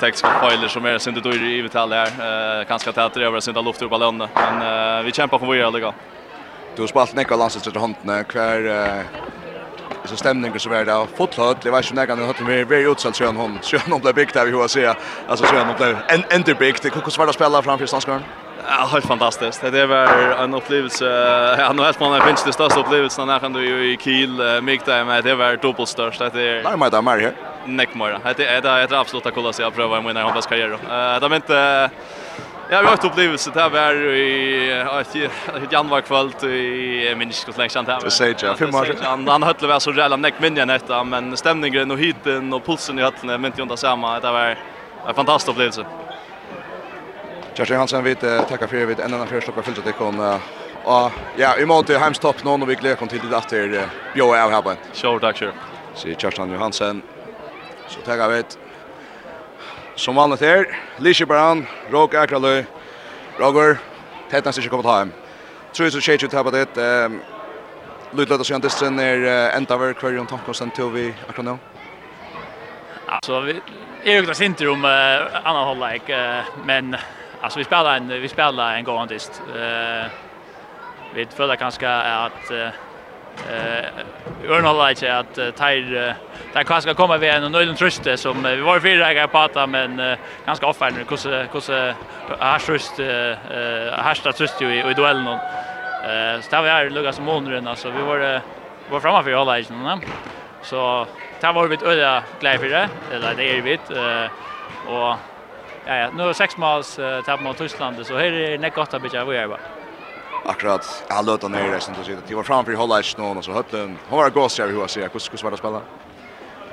tekniska 0.00 0.28
filer 0.40 0.68
som 0.68 0.84
är 0.84 0.98
synte 0.98 1.20
då 1.20 1.32
i 1.32 1.62
vitall 1.62 1.92
här. 1.92 2.06
eh 2.06 2.68
Ganska 2.68 2.92
det 2.92 3.24
över 3.24 3.40
synte 3.40 3.60
luft 3.60 3.82
upp 3.82 3.92
alla 3.92 4.12
Men 4.12 5.04
vi 5.04 5.12
kämpar 5.12 5.38
för 5.38 5.46
våra 5.46 5.70
liga 5.70 5.94
Du 6.76 6.82
har 6.82 6.86
spalt 6.86 7.14
nekka 7.14 7.36
landset 7.36 7.62
till 7.62 7.76
håndene. 7.76 8.24
Hver, 8.32 9.04
så 10.06 10.16
stämningen 10.16 10.60
så 10.60 10.70
var 10.70 10.84
det 10.84 11.06
fullt 11.16 11.34
hött. 11.34 11.62
Det 11.62 11.70
var 11.70 11.82
ju 11.82 11.94
nägande 11.94 12.24
hade 12.26 12.44
vi 12.44 12.64
very 12.64 12.90
utsatt 12.90 13.16
sjön 13.16 13.36
hon. 13.36 13.58
Sjön 13.62 13.80
hon 13.90 14.00
blev 14.00 14.14
big 14.14 14.28
där 14.32 14.44
vi 14.44 14.50
hur 14.50 14.58
ser. 14.70 14.94
Alltså 15.28 15.44
sjön 15.44 15.66
hon 15.66 15.76
blev 15.76 15.96
en 16.08 16.24
enter 16.30 16.54
big. 16.54 16.74
Det 16.82 16.90
kunde 16.90 17.10
svara 17.10 17.32
spela 17.32 17.62
framför 17.62 17.86
stanskaren. 17.86 18.22
Ja, 18.68 18.88
helt 18.92 19.06
fantastiskt. 19.06 19.62
Det 19.72 19.86
var 19.86 20.06
en 20.44 20.54
upplevelse. 20.54 21.06
Ja, 21.58 21.72
nu 21.72 21.82
helt 21.82 22.00
man 22.00 22.12
har 22.12 22.20
finns 22.20 22.44
det 22.44 22.52
största 22.52 22.80
upplevelsen 22.80 23.26
när 23.26 23.40
han 23.40 23.52
då 23.52 23.60
i 23.60 23.98
Kiel 24.00 24.40
mig 24.62 24.80
där 24.84 25.04
med 25.04 25.24
det 25.24 25.34
var 25.34 25.56
dubbelt 25.56 25.88
störst. 25.88 26.18
Det 26.18 26.42
är 26.42 26.62
Nej, 26.62 26.76
men 26.76 26.90
det 26.90 26.96
är 26.96 27.02
mer. 27.02 27.32
Neckmore. 27.66 28.20
Det 28.36 28.46
är 28.46 28.62
det 28.62 28.68
är 28.68 28.86
att 29.26 29.34
kolla 29.34 29.52
så 29.52 29.62
jag 29.62 29.74
prövar 29.74 30.02
mina 30.02 30.22
hoppas 30.22 30.46
karriär. 30.46 30.72
Eh, 30.72 31.20
det 31.20 31.28
men 31.28 31.36
inte 31.36 31.90
Ja, 32.70 32.80
vi 32.80 32.86
har 32.86 32.94
ett 32.94 33.04
upplevelse 33.04 33.50
där 33.54 33.70
var 33.70 33.94
i 33.94 34.70
ett 35.64 35.72
januari 35.72 36.02
kväll 36.02 36.50
i 36.50 37.14
minns 37.16 37.48
hur 37.48 37.58
länge 37.58 37.70
sedan 37.70 37.84
det. 37.84 37.98
Det 38.02 38.10
säger 38.10 38.36
jag. 38.42 38.58
Fem 38.58 38.74
år 38.74 38.84
sedan. 38.84 39.28
Han 39.28 39.42
höll 39.42 39.54
väl 39.60 39.80
så 39.80 39.92
jävla 39.92 40.16
näck 40.16 40.34
minne 40.40 40.64
detta, 40.64 41.04
men 41.04 41.36
stämningen 41.36 41.90
och 41.90 41.98
hiten 41.98 42.52
och 42.52 42.66
pulsen 42.66 42.98
i 42.98 43.02
höllen 43.02 43.40
men 43.40 43.44
inte 43.44 43.62
under 43.62 43.76
samma. 43.76 44.20
Det 44.20 44.30
var 44.30 44.58
en 45.08 45.14
fantastisk 45.14 45.50
upplevelse. 45.50 45.86
Kerstin 47.54 47.76
Hansen 47.76 48.04
vet 48.04 48.20
tacka 48.48 48.68
för 48.68 48.86
vid 48.86 49.00
en 49.00 49.14
annan 49.14 49.26
förstoppar 49.26 49.62
fyllt 49.62 49.84
det 49.84 49.92
kon 49.92 50.38
Ja, 50.84 51.12
ja, 51.36 51.58
i 51.58 51.66
mål 51.66 51.84
till 51.84 51.98
hemstopp 51.98 52.44
någon 52.44 52.62
och 52.62 52.70
vi 52.70 52.74
glädjer 52.74 52.96
kom 52.96 53.08
till 53.08 53.30
det 53.30 53.36
efter 53.36 53.88
Bjå 54.14 54.34
är 54.34 54.50
här 54.50 54.62
på. 54.62 54.72
Sure, 54.92 55.20
tack 55.20 55.36
sure. 55.36 55.52
Så 55.94 56.08
Kerstin 56.18 56.52
Johansen. 56.52 57.02
Så 57.88 58.00
tackar 58.00 58.28
vi 58.28 58.38
ett 58.38 58.58
Som 59.96 60.14
vanligt 60.14 60.40
här, 60.40 60.78
Lisha 60.96 61.26
Baran, 61.26 61.66
Råk 61.90 62.14
Akralö, 62.14 62.62
Roger, 63.38 63.78
tätna 64.30 64.52
sig 64.52 64.68
kommer 64.68 64.82
ta 64.82 64.98
hem. 64.98 65.12
Tror 65.72 65.90
så 65.90 66.00
tjej 66.00 66.24
ut 66.24 66.32
här 66.32 66.44
på 66.44 66.50
det. 66.50 66.76
Ehm 66.76 67.20
Lutlata 68.10 68.44
sig 68.44 68.56
inte 68.56 68.70
sen 68.70 68.96
när 68.96 69.50
ända 69.50 69.76
var 69.76 69.92
kvar 69.92 70.10
runt 70.10 70.28
Tomkonsen 70.28 70.70
till 70.70 70.84
vi 70.84 71.14
akkurat 71.28 71.44
nu. 71.44 71.58
Alltså 73.06 73.40
vi 73.40 73.60
är 74.04 74.12
ju 74.12 74.22
där 74.22 74.42
inte 74.42 74.68
om 74.68 74.84
andra 75.44 75.64
hållet 75.64 76.02
men 76.64 76.96
alltså 77.40 77.58
vi 77.58 77.64
spelar 77.64 77.96
en 77.96 78.08
vi 78.08 78.28
spelar 78.28 78.74
en 78.74 78.84
gång 78.84 79.06
dist. 79.06 79.42
Eh 79.56 80.06
vi 81.14 81.26
föredrar 81.26 81.56
kanske 81.56 81.88
att 81.88 82.50
Eh 83.50 84.50
Örn 84.50 84.64
håller 84.64 84.90
inte 84.90 85.18
att 85.18 85.34
tar 85.34 86.14
där 86.52 86.64
kan 86.64 86.82
ska 86.82 86.94
komma 86.94 87.16
vi 87.16 87.28
en 87.28 87.52
nöjd 87.52 87.76
tröste 87.76 88.16
som 88.16 88.42
vi 88.42 88.60
var 88.60 88.80
fyra 88.80 89.24
att 89.24 89.32
prata 89.32 89.66
men 89.66 90.16
ganska 90.46 90.66
offentlig 90.66 91.06
hur 91.10 91.16
hur 91.56 91.94
har 92.38 92.58
tröst 92.58 92.98
eh 92.98 94.04
hashtag 94.04 94.36
tröst 94.36 94.60
ju 94.60 94.90
i 94.90 94.94
duellen 94.94 95.26
eh 95.26 96.40
så 96.40 96.50
där 96.50 96.62
vi 96.62 96.68
är 96.68 96.90
lugga 96.90 97.12
som 97.12 97.24
månaden 97.24 97.68
alltså 97.68 97.90
vi 97.90 98.02
var 98.02 98.40
var 98.90 99.00
framme 99.00 99.22
för 99.22 99.32
alla 99.32 99.58
igen 99.58 100.00
så 100.62 101.06
där 101.40 101.52
var 101.52 101.68
vi 101.68 101.78
öliga 101.82 102.22
glädje 102.40 102.58
för 102.58 102.68
det. 102.68 102.88
Eller 103.12 103.34
det 103.34 103.58
är 103.58 103.62
vi 103.62 103.72
eh 103.72 104.30
och 104.86 105.16
ja 105.86 105.94
ja. 105.96 106.10
Nu 106.16 106.34
sex 106.34 106.56
måls 106.56 107.00
tapp 107.26 107.40
mot 107.40 107.58
Tyskland 107.58 108.06
så 108.06 108.16
här 108.18 108.32
är 108.32 108.58
det 108.58 108.74
gott 108.74 108.94
att 108.94 109.02
bygga 109.02 109.24
vad 109.24 109.34
jag 109.34 109.50
bara 109.50 109.75
akkurat 110.46 111.04
jag 111.08 111.26
låter 111.26 111.48
ner 111.48 111.70
resten 111.70 111.94
så 111.94 112.10
det 112.28 112.34
var 112.34 112.42
framför 112.42 112.72
Hollars 112.72 113.16
någon 113.16 113.38
och 113.38 113.44
så 113.44 113.52
hötten 113.52 113.98
Hon 114.08 114.18
var 114.18 114.30
gås 114.30 114.58
jag 114.58 114.66
hur 114.66 114.80
jag 114.80 114.90
ser 114.90 115.08
hur 115.12 115.18
ska 115.18 115.50
det 115.50 115.56
spela 115.56 115.80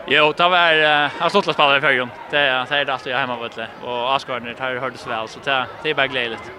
Jo, 0.07 0.33
det 0.37 0.49
var 0.49 0.71
jag 1.19 1.31
slått 1.31 1.47
att 1.47 1.53
spela 1.53 1.77
i 1.77 1.81
förrgon. 1.81 2.09
Det 2.29 2.37
är 2.37 2.65
det 2.69 2.75
är 2.75 2.85
det 2.85 3.09
jag 3.09 3.17
hemma 3.17 3.39
vet 3.39 3.57
och 3.83 4.15
Asgarden 4.15 4.55
det 4.57 4.63
har 4.63 4.75
hördes 4.75 5.07
väl 5.07 5.27
så 5.27 5.39
det 5.43 5.65
det 5.83 5.89
är 5.89 5.93
bara 5.93 6.07
glädjeligt. 6.07 6.51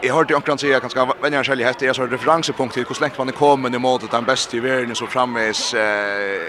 Jag 0.00 0.14
hörde 0.14 0.34
ju 0.34 0.58
säga 0.58 0.80
kanske 0.80 1.08
vem 1.22 1.32
jag 1.32 1.46
själv 1.46 1.64
häst 1.64 1.82
jag 1.82 1.96
så 1.96 2.06
referenspunkt 2.06 2.74
till 2.74 2.84
hur 2.88 2.94
slängt 2.94 3.18
man 3.18 3.32
kommer 3.32 3.74
i 3.74 3.78
målet 3.78 4.10
den 4.10 4.24
bästa 4.24 4.56
i 4.56 4.60
världen 4.60 4.94
så 4.94 5.06
framvis 5.06 5.74
eh 5.74 5.80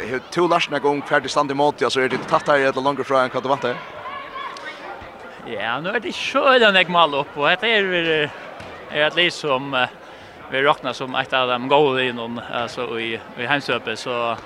hur 0.09 0.21
två 0.29 0.47
Larsen 0.47 0.81
gång 0.81 1.01
färdig 1.01 1.31
stand 1.31 1.51
i 1.51 1.53
målet 1.53 1.91
så 1.91 1.99
är 1.99 2.09
det 2.09 2.17
tatt 2.17 2.45
där 2.45 2.55
eller 2.55 2.81
längre 2.81 3.03
från 3.03 3.29
kan 3.29 3.41
det 3.41 3.49
vara. 3.49 3.75
Ja, 5.49 5.79
nu 5.79 5.89
är 5.89 5.99
det 5.99 6.13
sjön 6.13 6.75
jag 6.75 6.89
mal 6.89 7.13
upp 7.15 7.38
och 7.38 7.49
det 7.62 7.63
är 7.63 7.83
vi 7.83 8.29
är 8.91 9.05
att 9.07 9.15
liksom 9.15 9.88
vi 10.51 10.62
räknar 10.62 10.93
som 10.93 11.15
ett 11.15 11.33
av 11.33 11.47
dem 11.47 11.67
goda 11.67 12.01
i 12.01 12.13
någon 12.13 12.41
alltså 12.53 12.99
i 12.99 13.19
i 13.38 13.45
hemsöpe 13.45 13.95
så 13.95 14.38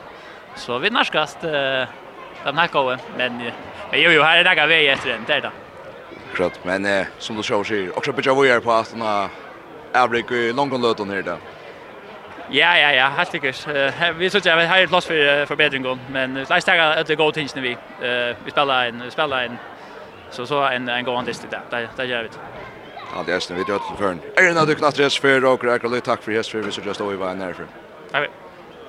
så 0.56 0.78
vi 0.80 0.90
närskast 0.90 1.42
den 1.42 2.58
här 2.58 2.68
gången 2.68 3.00
men 3.18 3.42
jo 3.94 4.12
jo 4.12 4.22
här 4.22 4.38
är 4.38 4.44
det 4.44 4.56
där 4.56 4.94
efter 4.94 5.10
den 5.10 5.24
där 5.28 5.42
då. 5.42 5.50
Klart 6.34 6.60
men 6.64 7.06
som 7.18 7.36
du 7.36 7.44
själv 7.44 7.64
säger 7.64 7.98
också 7.98 8.14
på 8.14 8.34
vad 8.34 8.48
är 8.48 8.60
på 8.60 8.72
att 8.72 8.96
när 8.96 9.30
avrik 9.94 10.32
i 10.32 10.54
långkonlöten 10.54 11.10
här 11.10 11.22
där. 11.22 11.38
Ja, 12.50 12.78
ja, 12.78 12.92
ja, 12.92 13.08
helt 13.08 13.32
sikkert. 13.32 13.68
Uh, 13.68 14.18
vi 14.18 14.30
synes 14.30 14.46
jeg 14.46 14.68
har 14.68 14.88
plass 14.88 15.06
for 15.06 15.14
uh, 15.14 15.46
forbedringen, 15.46 16.00
men 16.10 16.38
uh, 16.38 16.48
det 16.48 16.68
er 16.68 16.82
at 16.82 17.08
det 17.08 17.18
går 17.18 17.32
tingene 17.32 17.62
vi. 17.62 17.72
Uh, 17.72 18.36
vi 18.46 18.52
spiller 18.52 18.74
en, 18.74 19.02
vi 19.06 19.12
spiller 19.12 19.38
en 19.38 19.60
Så 20.34 20.46
så 20.46 20.64
en 20.64 20.90
en 20.90 21.06
gång 21.06 21.26
dist 21.26 21.46
där. 21.50 21.62
Där 21.70 21.90
där 21.96 22.04
gör 22.04 22.24
vi. 22.24 22.30
Ja, 23.16 23.24
det 23.26 23.34
är 23.34 23.40
snö 23.40 23.56
vi 23.56 23.64
gör 23.72 23.80
till 23.80 24.20
Är 24.36 24.54
det 24.54 24.66
du 24.66 24.76
knappt 24.76 25.00
res 25.00 25.20
för 25.20 25.42
Roger 25.42 25.64
Ragrally 25.64 26.02
tack 26.02 26.22
för 26.24 26.32
yes 26.32 26.50
för 26.50 26.60
vi 26.60 26.72
så 26.72 26.82
just 26.82 27.02
över 27.02 27.16
var 27.16 27.36
där 27.36 27.54
för. 27.54 27.66
Tack. 28.12 28.30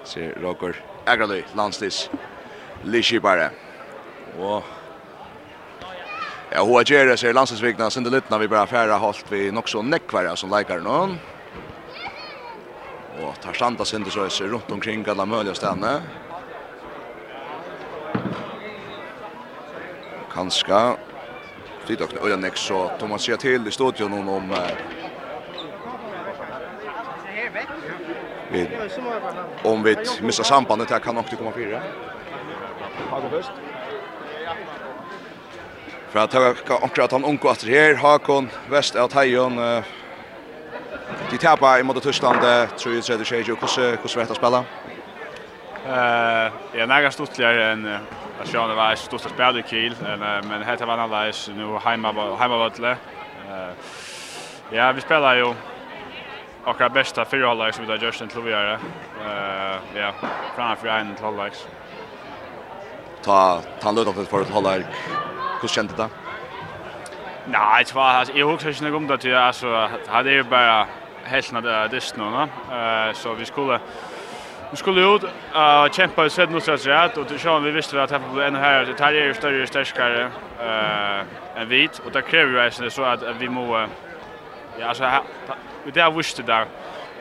Se 0.04 0.33
Roger 0.40 0.76
Ragrally 1.07 1.42
landstis. 1.52 2.11
Lishi 2.83 3.20
bara. 3.20 3.50
Wow. 4.38 4.62
Ja, 6.50 6.64
hur 6.64 6.92
är 6.92 7.07
det 7.07 7.16
så 7.16 7.33
Landstisvikna 7.33 7.90
sen 7.90 8.04
det 8.04 8.11
lite 8.11 8.26
när 8.30 8.38
vi 8.38 8.48
bara 8.48 8.66
färra 8.66 8.98
halt 8.98 9.24
vi 9.28 9.50
nog 9.52 9.68
så 9.68 9.83
näckvara 9.83 10.37
som 10.37 10.59
likar 10.59 10.78
någon. 10.78 11.18
Och 13.22 13.40
tar 13.40 13.52
standa 13.52 13.85
sen 13.85 14.04
det 14.04 14.11
så 14.11 14.44
är 14.44 14.48
runt 14.48 14.70
omkring 14.70 15.04
alla 15.09 15.26
möjliga 15.26 15.54
ställen. 15.54 16.00
Kanska 20.33 20.96
Det 21.87 21.97
dock 21.97 22.14
öra 22.25 22.37
näck 22.37 22.57
så 22.57 22.90
Thomas 22.99 23.23
ser 23.23 23.37
till 23.37 23.68
i 23.68 23.70
studion 23.70 24.12
om 24.12 24.29
om 24.29 24.55
Vi 28.51 28.68
om 29.62 29.83
vi 29.83 29.97
missar 30.23 30.44
sambandet 30.44 30.90
här 30.90 30.99
kan 30.99 31.16
också 31.18 31.37
komma 31.37 31.53
fyra. 31.53 31.83
Hago 33.11 33.29
först? 33.31 33.51
För 36.09 36.18
att 36.18 36.31
ta 36.31 36.55
också 36.81 37.03
att 37.03 37.12
han 37.12 37.25
onko 37.25 37.49
att 37.49 37.64
här 37.64 37.94
Hakon 37.94 38.51
väst 38.70 38.97
att 38.97 39.12
Hajon 39.12 39.83
De 41.31 41.38
tappar 41.38 41.79
i 41.79 41.83
mot 41.83 42.03
Tyskland 42.03 42.40
tror 42.77 42.94
jag 42.94 43.18
det 43.18 43.25
3-3 43.25 43.42
hur 43.42 43.97
hur 43.97 44.20
vet 44.20 44.31
att 44.31 44.37
spela. 44.37 44.64
Eh, 45.87 46.53
jag 46.73 46.88
nära 46.88 47.11
stuttligare 47.11 47.73
än 47.73 47.99
jag 48.38 48.49
kör 48.49 48.68
det 48.68 48.75
var 48.75 48.94
stort 48.94 49.20
i 49.59 49.62
kill 49.62 49.97
men 50.49 50.62
heter 50.62 50.87
var 50.87 50.99
annars 50.99 51.49
nu 51.49 51.79
hemma 51.85 52.37
hemma 52.37 52.57
vattle. 52.57 52.90
Eh 53.51 53.68
Ja, 54.70 54.92
vi 54.92 55.01
spelar 55.01 55.35
ju 55.37 55.55
och 56.64 56.92
bästa 56.92 57.25
fyra 57.25 57.49
halvlek 57.49 57.75
som 57.75 57.85
vi 57.85 57.90
har 57.90 57.99
gjort 57.99 58.14
till 58.14 58.40
Eh, 59.27 59.77
ja, 59.94 60.12
framför 60.57 60.88
en 60.88 61.14
till 61.14 61.25
halvlek. 61.25 61.53
Ta 63.23 63.61
ta 63.81 63.90
löd 63.90 64.09
av 64.09 64.25
för 64.25 64.44
halvlek. 64.53 64.87
Hur 65.61 65.68
kändes 65.68 65.97
det? 65.97 66.09
Nej, 67.47 67.85
det 67.87 67.94
var 67.94 68.05
alltså 68.05 68.35
jag 68.37 68.47
huxar 68.47 68.68
inte 68.68 68.90
om 68.92 69.07
det 69.07 69.35
alltså 69.35 69.88
hade 70.09 70.31
ju 70.31 70.42
bara 70.42 70.87
helt 71.25 71.53
när 71.53 71.61
det 71.61 71.75
är 71.75 71.88
nu, 72.16 72.25
va? 72.25 72.49
Eh 72.73 73.14
så 73.14 73.35
vi 73.35 73.44
skulle 73.44 73.81
Vi 74.74 74.78
skulle 74.78 75.14
ut 75.14 75.22
och 75.22 75.94
kämpa 75.94 76.26
i 76.26 76.30
sedden 76.30 76.54
och 76.54 76.68
rätt 76.68 77.16
och 77.16 77.40
så 77.40 77.58
vi 77.58 77.70
visste 77.70 78.02
att 78.02 78.10
här 78.10 78.20
blev 78.32 78.46
ännu 78.46 78.58
här 78.58 78.84
det 78.84 79.04
här 79.04 79.14
är 79.14 79.26
ju 79.26 79.34
större 79.34 79.62
och 79.62 79.68
starkare 79.68 80.30
eh 80.60 81.60
än 81.60 81.68
vit 81.68 81.98
och 82.06 82.12
det 82.12 82.22
kräver 82.22 82.52
ju 82.52 82.58
egentligen 82.58 82.90
så 82.90 83.02
att 83.02 83.22
vi 83.38 83.48
må 83.48 83.87
ja 84.78 84.87
alltså 84.87 85.04
det 85.84 85.90
där 85.90 86.10
visste 86.10 86.42
där 86.42 86.66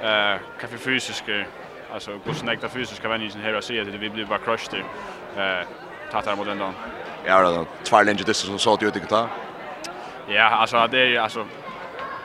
eh 0.02 0.40
kaffe 0.62 0.78
fysiska 0.78 1.46
alltså 1.94 2.12
hur 2.26 2.34
snägt 2.34 2.62
det 2.62 2.70
fysiska 2.70 3.10
vänjen 3.10 3.32
här 3.44 3.62
så 3.62 3.82
att 3.82 3.88
vi 3.88 4.10
blir 4.10 4.26
bara 4.26 4.40
crushed 4.40 4.84
eh 5.38 5.68
tattar 6.12 6.36
mot 6.36 6.46
den 6.46 6.58
då. 6.58 6.72
Ja 7.26 7.42
då 7.42 7.66
två 7.84 8.04
linjer 8.04 8.26
det 8.26 8.34
som 8.34 8.60
så 8.60 8.74
att 8.74 8.82
jag 8.82 8.94
tycker 8.94 9.28
Ja 10.28 10.44
alltså 10.44 10.88
det 10.92 11.00
är 11.00 11.20
alltså 11.20 11.46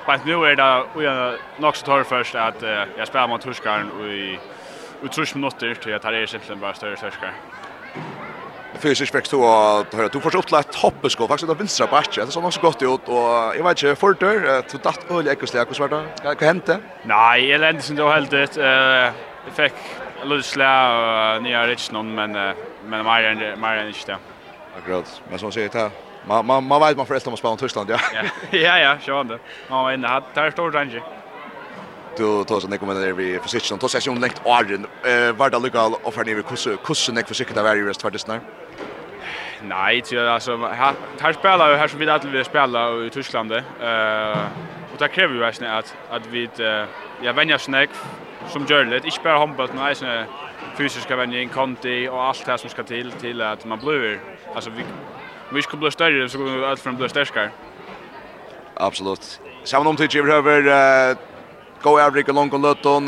Fast 0.07 0.25
nu 0.25 0.33
är 0.33 0.57
det 0.57 1.39
nog 1.59 1.77
så 1.77 1.87
tar 1.87 2.03
först 2.03 2.35
att 2.35 2.63
jag 2.99 3.09
spelar 3.09 3.29
mot 3.29 3.41
Tuskaren 3.41 3.91
och 3.91 4.07
i 4.07 4.39
och 5.03 5.13
tror 5.13 5.27
jag 5.33 5.81
till 5.81 5.95
att 5.95 6.03
det 6.03 6.09
är 6.09 6.13
egentligen 6.13 6.61
bara 6.61 6.75
större 6.75 6.97
svenskar. 6.97 7.33
Fysisk 8.79 9.31
då 9.31 9.47
att 9.47 9.95
höra 9.95 10.09
du 10.09 10.21
får 10.21 10.31
så 10.31 10.39
upplätt 10.39 10.75
hoppeskå, 10.75 11.29
faktiskt 11.29 11.51
att 11.51 11.61
vinstra 11.61 11.87
bakke, 11.87 12.25
det 12.25 12.33
så 12.33 12.45
också 12.45 12.73
så 12.73 12.95
ut, 12.95 13.09
och 13.09 13.57
jag 13.57 13.65
vet 13.65 13.83
inte 13.83 13.97
för 13.97 14.15
dör 14.15 14.63
to 14.63 14.79
datt 14.79 15.11
øl 15.11 15.27
i 15.27 15.31
ekkoslega, 15.31 15.65
hvordan 15.65 15.91
var 15.91 15.99
det? 15.99 16.25
Vad 16.25 16.43
hendte? 16.43 16.79
Nei, 17.05 17.49
jeg 17.51 17.61
lente 17.61 17.83
som 17.83 17.97
det 17.97 18.05
var 18.05 18.15
helt 18.15 18.33
ut, 18.33 18.57
jeg 18.57 19.55
fick 19.57 19.75
løsle 20.25 20.69
og 20.69 21.43
nya 21.43 21.67
ritsnån, 21.67 22.15
men, 22.15 22.39
men 22.85 23.05
mer 23.05 23.31
enn, 23.33 23.43
mer 23.61 23.83
enn 23.83 23.91
inte. 23.91 24.19
Akkurat, 24.79 25.23
men 25.31 25.39
som 25.39 25.53
säger 25.53 25.69
det, 25.69 25.91
man, 26.27 26.47
man, 26.47 26.65
man 26.65 26.81
vet 26.81 26.97
man 26.97 27.07
förresten 27.07 27.31
om 27.31 27.35
att 27.35 27.39
spela 27.39 27.55
i 27.55 27.57
Tyskland, 27.57 27.91
ja? 27.91 27.99
ja, 28.15 28.23
ja, 28.59 28.79
ja, 28.79 28.97
sjående, 29.01 29.39
man 29.71 29.85
var 29.85 29.93
inne, 29.93 30.21
det 30.35 30.45
er 30.45 30.51
stor 30.51 30.71
range 30.71 31.03
du 32.19 32.45
tar 32.45 32.61
sånn 32.61 32.79
kommer 32.79 32.95
där 32.95 33.13
vi 33.13 33.39
försiktigt 33.39 33.73
och 33.73 33.81
tar 33.81 33.89
sig 33.89 34.11
om 34.11 34.21
längt 34.21 34.41
åren. 34.45 34.87
Eh 35.05 35.33
var 35.33 35.51
det 35.51 35.59
lokal 35.59 35.95
och 36.03 36.15
för 36.15 36.25
hur 36.25 36.43
kusse 36.43 36.77
kusse 36.85 37.13
näck 37.13 37.29
försiktigt 37.29 37.57
där 37.57 37.75
ju 37.75 37.89
rest 37.89 38.03
faktiskt 38.03 38.29
när 38.29 38.41
Nej, 39.63 40.03
det 40.11 40.33
alltså 40.33 40.57
här 40.57 40.95
här 41.21 41.33
spelar 41.33 41.71
ju 41.71 41.77
här 41.77 41.89
som 41.89 41.99
vi 41.99 42.11
alltid 42.11 42.31
vill 42.31 42.45
spela 42.45 43.05
i 43.07 43.11
Tyskland 43.11 43.53
eh. 43.53 43.63
Och 44.93 44.99
det 44.99 45.09
kräver 45.09 45.35
ju 45.35 45.41
verkligen 45.41 45.73
att 45.73 45.95
att 46.11 46.27
vi 46.27 46.49
ja 47.23 47.33
vänja 47.33 47.59
snack 47.59 47.91
som 48.49 48.67
gör 48.67 48.85
det 48.85 48.97
inte 48.97 49.21
bara 49.25 49.39
handboll 49.39 49.69
men 49.75 49.79
alltså 49.79 50.25
fysiska 50.77 51.17
vänjning, 51.17 51.49
konti 51.49 52.09
och 52.09 52.25
allt 52.25 52.47
det 52.47 52.59
som 52.59 52.71
ska 52.71 52.83
till 52.83 53.13
till 53.13 53.43
att 53.43 53.65
man 53.65 53.79
blir 53.79 54.21
alltså 54.55 54.71
vi 54.71 54.83
vi 55.53 55.63
ska 55.63 55.77
bli 55.77 55.91
större 55.91 56.29
så 56.29 56.39
går 56.39 56.65
allt 56.65 56.81
från 56.81 56.97
bli 56.97 57.09
starkare 57.09 57.51
Absolut. 58.75 59.41
Samma 59.65 59.91
om 59.91 59.97
tid 59.97 60.17
över 60.17 61.17
gå 61.83 62.01
över 62.01 62.31
i 62.31 62.33
långt 62.33 62.53
och 62.53 62.61
löton. 62.61 63.07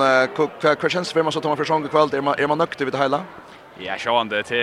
Vad 0.82 0.90
känns 0.90 1.08
det 1.08 1.12
för 1.12 1.22
man 1.22 1.32
så 1.32 1.40
tar 1.40 1.50
man 1.50 1.56
för 1.56 1.64
sång 1.64 1.88
kväll? 1.88 2.14
Är 2.14 2.20
man 2.20 2.34
är 2.38 2.46
man 2.46 2.58
nöjd 2.58 2.78
vid 2.78 2.92
det 2.92 2.98
hela? 2.98 3.24
Ja, 3.78 3.94
sjående 3.98 4.42
till 4.42 4.56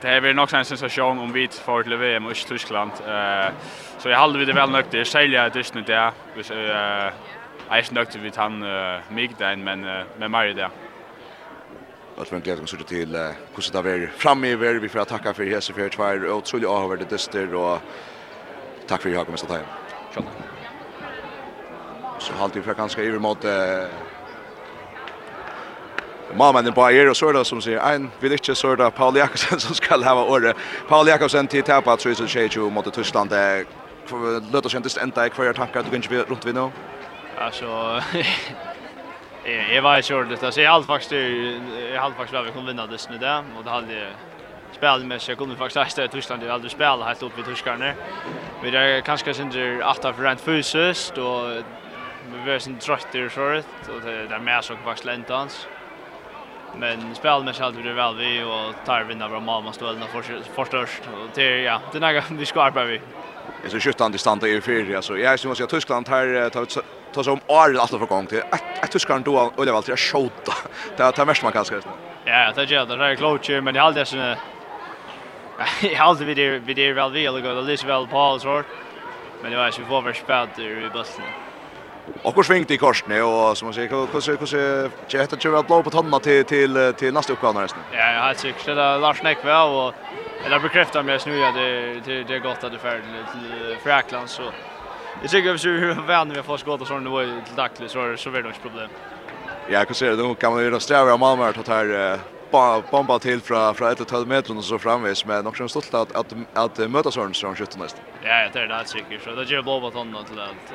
det 0.00 0.08
är 0.08 0.20
väl 0.20 0.36
nog 0.36 0.54
en 0.54 0.64
sensation 0.64 1.18
om 1.18 1.32
vi 1.32 1.48
får 1.48 1.82
till 1.82 1.96
VM 1.96 2.30
i 2.30 2.34
Tyskland. 2.34 2.90
Eh 3.06 3.52
så 4.00 4.08
jag 4.08 4.18
hade 4.18 4.38
vi 4.38 4.44
det 4.44 4.52
väl 4.52 4.70
nöjd. 4.70 4.86
Det 4.90 5.04
säljer 5.04 5.50
det 5.50 5.56
just 5.58 5.74
nu 5.74 5.82
där. 5.82 6.12
Vi 6.34 6.40
eh 6.40 7.12
är 7.68 7.94
nöjd 7.94 8.16
vid 8.22 8.36
han 8.36 8.58
mig 9.08 9.30
där 9.38 9.56
men 9.56 9.80
med 10.18 10.30
Mario 10.30 10.54
där. 10.54 10.70
Jag 12.16 12.26
tror 12.26 12.36
inte 12.36 12.50
jag 12.50 12.68
ska 12.68 12.78
till 12.78 13.16
hur 13.54 13.62
så 13.62 13.72
där 13.72 13.82
vi 13.82 14.06
framöver 14.06 14.74
vi 14.74 14.88
får 14.88 15.04
tacka 15.04 15.34
för 15.34 15.44
Hesse 15.44 15.72
för 15.72 15.88
två 15.88 16.34
otroliga 16.34 16.70
avvärde 16.70 17.04
dyster 17.04 17.54
och 17.54 17.78
tack 18.86 19.02
för 19.02 19.08
att 19.08 19.14
jag 19.14 19.26
kom 19.26 19.36
så 19.36 19.46
tajt. 19.46 19.64
Tack. 20.14 20.24
Så 22.20 22.32
halvtid 22.32 22.64
för 22.64 22.74
ganska 22.74 23.02
iver 23.02 23.18
mot 23.18 23.44
Mammannen 26.36 26.72
på 26.72 26.84
Ayer 26.86 27.08
og 27.10 27.16
Sørda 27.16 27.42
som 27.44 27.58
en 27.58 27.78
ein 27.78 28.12
vil 28.20 28.38
så 28.54 28.76
där 28.76 28.90
Paul 28.90 29.16
Jakobsen 29.16 29.60
som 29.60 29.74
ska 29.74 29.96
ha 29.96 30.24
ordet. 30.24 30.56
Paul 30.88 31.08
Jakobsen 31.08 31.46
till 31.46 31.62
tappa 31.62 31.96
tror 31.96 32.14
så 32.14 32.26
skjer 32.26 32.48
jo 32.56 32.70
mot 32.70 32.94
Tyskland. 32.94 33.30
Løtta 34.52 34.76
inte 34.76 35.00
ända 35.00 35.28
kvar 35.28 35.44
jag 35.44 35.56
tankar 35.56 35.82
du 35.82 35.90
kan 35.90 36.02
ikke 36.02 36.30
runt 36.30 36.46
vi 36.46 36.52
nu. 36.52 36.70
Alltså 37.38 38.00
jag 39.72 39.82
var 39.82 39.96
ju 39.96 40.24
det 40.24 40.52
så 40.52 40.60
jag 40.60 40.74
allt 40.74 40.86
faktiskt 40.86 41.12
jag 41.92 42.00
hade 42.00 42.14
faktiskt 42.14 42.46
vi 42.46 42.52
kunde 42.52 42.72
vinna 42.72 42.86
det 42.86 43.10
nu 43.10 43.18
där 43.18 43.44
och 43.58 43.64
det 43.64 43.70
hade 43.70 44.12
spel 44.72 45.04
med 45.04 45.22
sig 45.22 45.36
kunde 45.36 45.56
faktiskt 45.56 45.76
att 45.76 45.96
det 45.96 46.08
Tyskland 46.08 46.42
det 46.42 46.52
aldrig 46.52 46.70
spela 46.70 47.04
helt 47.04 47.22
upp 47.22 47.38
vid 47.38 47.44
tyskarna. 47.44 47.92
Vi 48.62 48.70
där 48.70 49.00
kanske 49.00 49.34
synder 49.34 49.82
åtta 49.90 50.12
för 50.12 50.22
rent 50.22 50.40
fysiskt 50.40 51.18
och 51.18 51.62
vi 52.44 52.50
var 52.50 52.58
sin 52.58 52.78
trötter 52.78 53.26
och 53.26 53.32
sånt 53.32 53.66
och 53.88 54.00
det 54.04 54.26
där 54.26 54.38
med 54.38 54.64
så 54.64 54.76
faktiskt 54.76 55.04
lentans. 55.04 55.66
Men 56.76 57.14
spel 57.14 57.44
med 57.44 57.56
själv 57.56 57.84
det 57.84 57.92
väl 57.92 58.16
vi 58.16 58.42
och 58.42 58.86
tar 58.86 59.04
vinna 59.04 59.28
bra 59.28 59.40
mamma 59.40 59.72
stölna 59.72 60.06
förstörst 60.54 61.02
och 61.12 61.28
det 61.34 61.62
ja, 61.62 61.80
det 61.92 62.00
några 62.00 62.22
vi 62.30 62.46
skarpar 62.46 62.84
vi. 62.84 63.00
Det 63.62 63.68
är 63.68 63.70
så 63.70 63.80
skjuttande 63.80 64.14
distans 64.14 64.44
i 64.44 64.60
fyra 64.60 64.96
alltså. 64.96 65.18
Jag 65.18 65.40
syns 65.40 65.60
att 65.60 65.70
Tyskland 65.70 66.06
tar 66.06 66.50
tar 66.50 66.66
tar 67.12 67.22
som 67.22 67.40
all 67.48 67.78
alltså 67.78 67.98
för 67.98 68.06
gång 68.06 68.26
till 68.26 68.38
ett 68.82 68.90
Tyskland 68.90 69.24
då 69.24 69.52
eller 69.58 69.72
Walter 69.72 69.96
skjuta. 69.96 70.52
Det 70.96 71.12
tar 71.12 71.26
mest 71.26 71.42
man 71.42 71.52
kanske. 71.52 71.74
Ja, 72.24 72.52
det 72.54 72.64
gör 72.64 72.86
det. 72.86 72.96
Det 72.96 73.04
är 73.04 73.14
klart 73.14 73.48
ju 73.48 73.60
men 73.60 73.74
det 73.74 73.80
håller 73.80 74.04
sig 74.04 74.36
Jag 75.82 76.04
håller 76.04 76.24
vi 76.24 76.34
det 76.34 76.58
vi 76.58 76.74
det 76.74 76.92
väl 76.92 77.12
vi 77.12 77.26
eller 77.26 77.40
går 77.40 77.66
det 77.66 77.84
väl 77.84 78.06
på 78.06 78.18
alls 78.18 78.44
Men 79.42 79.50
det 79.50 79.56
var 79.56 79.66
ju 79.66 79.72
för 79.72 80.60
i 80.60 80.90
bussen. 80.92 81.24
Och 82.22 82.34
hur 82.34 82.42
svängte 82.42 82.74
i 82.74 82.76
korsne 82.76 83.22
och 83.22 83.58
som 83.58 83.66
man 83.66 83.74
säger 83.74 83.88
hur 83.88 84.06
hur 84.12 84.46
hur 84.56 84.90
jag 85.08 85.20
heter 85.20 85.38
ju 85.40 85.50
väl 85.50 85.64
blå 85.64 85.82
på 85.82 85.90
tonna 85.90 86.18
till 86.18 86.44
till 86.44 86.94
till 86.96 87.14
nästa 87.14 87.32
uppgåva 87.32 87.60
nästan. 87.60 87.80
Ja, 87.92 88.12
jag 88.12 88.20
har 88.20 88.34
sett 88.34 88.66
det 88.66 88.98
Lars 88.98 89.22
Näck 89.22 89.44
väl 89.44 89.68
och 89.68 89.94
eller 90.46 90.58
bekräftar 90.58 91.02
mig 91.02 91.18
nu 91.26 91.38
ja 91.38 91.52
det 91.52 92.00
det 92.04 92.22
det 92.24 92.34
är 92.34 92.38
gott 92.38 92.64
att 92.64 92.72
det 92.72 92.78
färd 92.78 93.02
till 93.32 93.76
Fräkland 93.82 94.30
så 94.30 94.42
Jag 95.22 95.30
tycker 95.30 95.54
att 95.54 95.64
hur 95.64 95.94
vänner 96.06 96.34
vi 96.34 96.42
får 96.42 96.58
skåta 96.58 96.84
sån 96.84 97.04
nivå 97.04 97.20
till 97.46 97.56
dackle 97.56 97.88
så 97.88 98.16
så 98.16 98.30
blir 98.30 98.42
det 98.42 98.52
problem. 98.62 98.90
Ja, 99.68 99.84
kan 99.84 99.94
se 99.94 100.10
då 100.16 100.34
kan 100.34 100.52
man 100.52 100.64
ju 100.64 100.80
stäva 100.80 101.16
Malmö 101.16 101.48
att 101.48 101.68
här 101.68 102.18
bomba 102.90 103.18
till 103.18 103.40
från 103.40 103.74
från 103.74 103.88
1-12 103.88 104.26
meter 104.26 104.56
och 104.56 104.64
så 104.64 104.78
framvis 104.78 105.24
men 105.24 105.46
också 105.46 105.68
stolt 105.68 105.94
att 105.94 106.16
att 106.16 106.34
att 106.54 106.90
möta 106.90 107.10
sån 107.10 107.34
som 107.34 107.54
skjuter 107.54 107.78
nästan. 107.78 108.00
Ja, 108.22 108.48
det 108.52 108.60
är 108.60 108.66
det 108.66 108.84
säkert 108.86 109.22
så 109.24 109.30
det 109.30 109.44
ger 109.44 109.62
blå 109.62 109.80
på 109.80 109.90
tonna 109.90 110.22
till 110.22 110.40
allt 110.40 110.72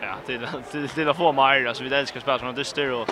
ja, 0.00 0.14
det 0.26 0.38
det 0.72 0.96
det 0.96 1.04
var 1.04 1.14
få 1.14 1.32
mer 1.32 1.66
alltså 1.66 1.84
vi 1.84 1.94
älskar 1.94 2.20
spela 2.20 2.38
från 2.38 2.54
det 2.54 2.90
och 2.90 3.10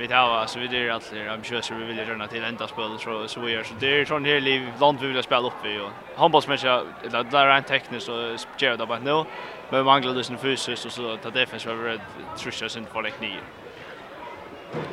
vi 0.00 0.08
tar 0.08 0.16
alltså 0.16 0.58
vi 0.58 0.66
det 0.66 0.90
alltså 0.90 1.14
I'm 1.14 1.42
sure 1.42 1.62
så 1.62 1.74
vi 1.74 1.84
vill 1.84 1.98
göra 1.98 2.26
till 2.26 2.44
ända 2.44 2.68
spel 2.68 2.98
så 2.98 3.28
så 3.28 3.40
vi 3.40 3.52
gör 3.52 3.62
så 3.62 3.74
det 3.80 4.00
är 4.00 4.04
sån 4.04 4.24
här 4.24 4.40
liv 4.40 4.68
land 4.80 4.98
vi 5.00 5.06
vill 5.06 5.22
spela 5.22 5.46
upp 5.46 5.66
i 5.66 5.78
och 5.78 6.20
handbollsmatcher 6.20 6.84
där 7.10 7.24
där 7.24 7.46
är 7.46 7.56
en 7.56 7.62
teknisk 7.62 8.08
och 8.08 8.38
gör 8.58 8.76
det 8.76 8.86
bara 8.86 8.98
nu 8.98 9.24
men 9.70 9.84
manglar 9.84 10.14
det 10.14 10.24
sin 10.24 10.38
fysiskt 10.38 10.86
och 10.86 10.92
så 10.92 11.16
ta 11.16 11.30
defense 11.30 11.68
var 11.68 11.84
red 11.84 12.00
trusha 12.38 12.68
sin 12.68 12.86
för 12.86 13.02
like 13.02 13.16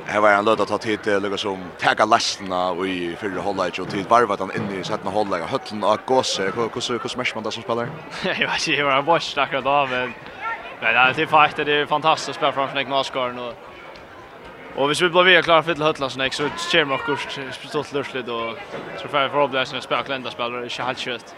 Här 0.05 0.19
var 0.19 0.31
en 0.31 0.45
löd 0.45 0.61
att 0.61 0.67
ta 0.67 0.77
tid 0.77 1.01
till 1.03 1.19
Lucas 1.19 1.41
som 1.41 1.63
täcka 1.77 2.05
lastna 2.05 2.69
och 2.69 2.87
i 2.87 3.15
förra 3.15 3.41
hållet 3.41 3.79
och 3.79 3.89
tid 3.89 4.05
varvat 4.09 4.39
han 4.39 4.51
inne 4.55 4.79
i 4.79 4.83
sättna 4.83 5.11
hållet 5.11 5.49
höllen 5.49 5.83
och 5.83 5.99
gåse. 6.05 6.43
Hur 6.43 6.99
hur 7.01 7.09
smash 7.09 7.31
man 7.35 7.43
där 7.43 7.51
som 7.51 7.63
spelar? 7.63 7.89
Jag 8.23 8.35
vet 8.51 8.67
inte, 8.67 8.83
vad 8.83 8.91
var 8.91 8.99
en 8.99 9.05
borst 9.05 9.37
akkurat 9.37 9.89
men 9.89 10.13
Men 10.79 10.95
ja, 10.95 11.13
det 11.15 11.21
är 11.21 11.25
faktiskt 11.25 11.65
det 11.65 11.73
är 11.73 11.85
fantastiskt 11.85 12.37
spel 12.37 12.51
från 12.51 12.69
Snake 12.69 12.89
Maskar 12.89 13.39
och 13.39 13.53
Och 14.77 14.87
hvis 14.87 15.01
vi 15.01 15.09
blir 15.09 15.23
vi 15.23 15.43
klara 15.43 15.63
för 15.63 15.73
till 15.73 15.83
Hötland 15.83 16.11
så 16.11 16.29
så 16.31 16.49
kommer 16.71 16.95
och 16.95 17.01
kurs 17.01 17.39
stolt 17.69 17.93
lustigt 17.93 18.27
och 18.27 18.57
så 19.01 19.07
får 19.07 19.23
vi 19.23 19.29
förhoppningsvis 19.29 19.75
en 19.75 19.81
spelklända 19.81 20.31
spelare 20.31 20.65
i 20.65 20.69
helt 20.81 20.97
kött. 20.97 21.35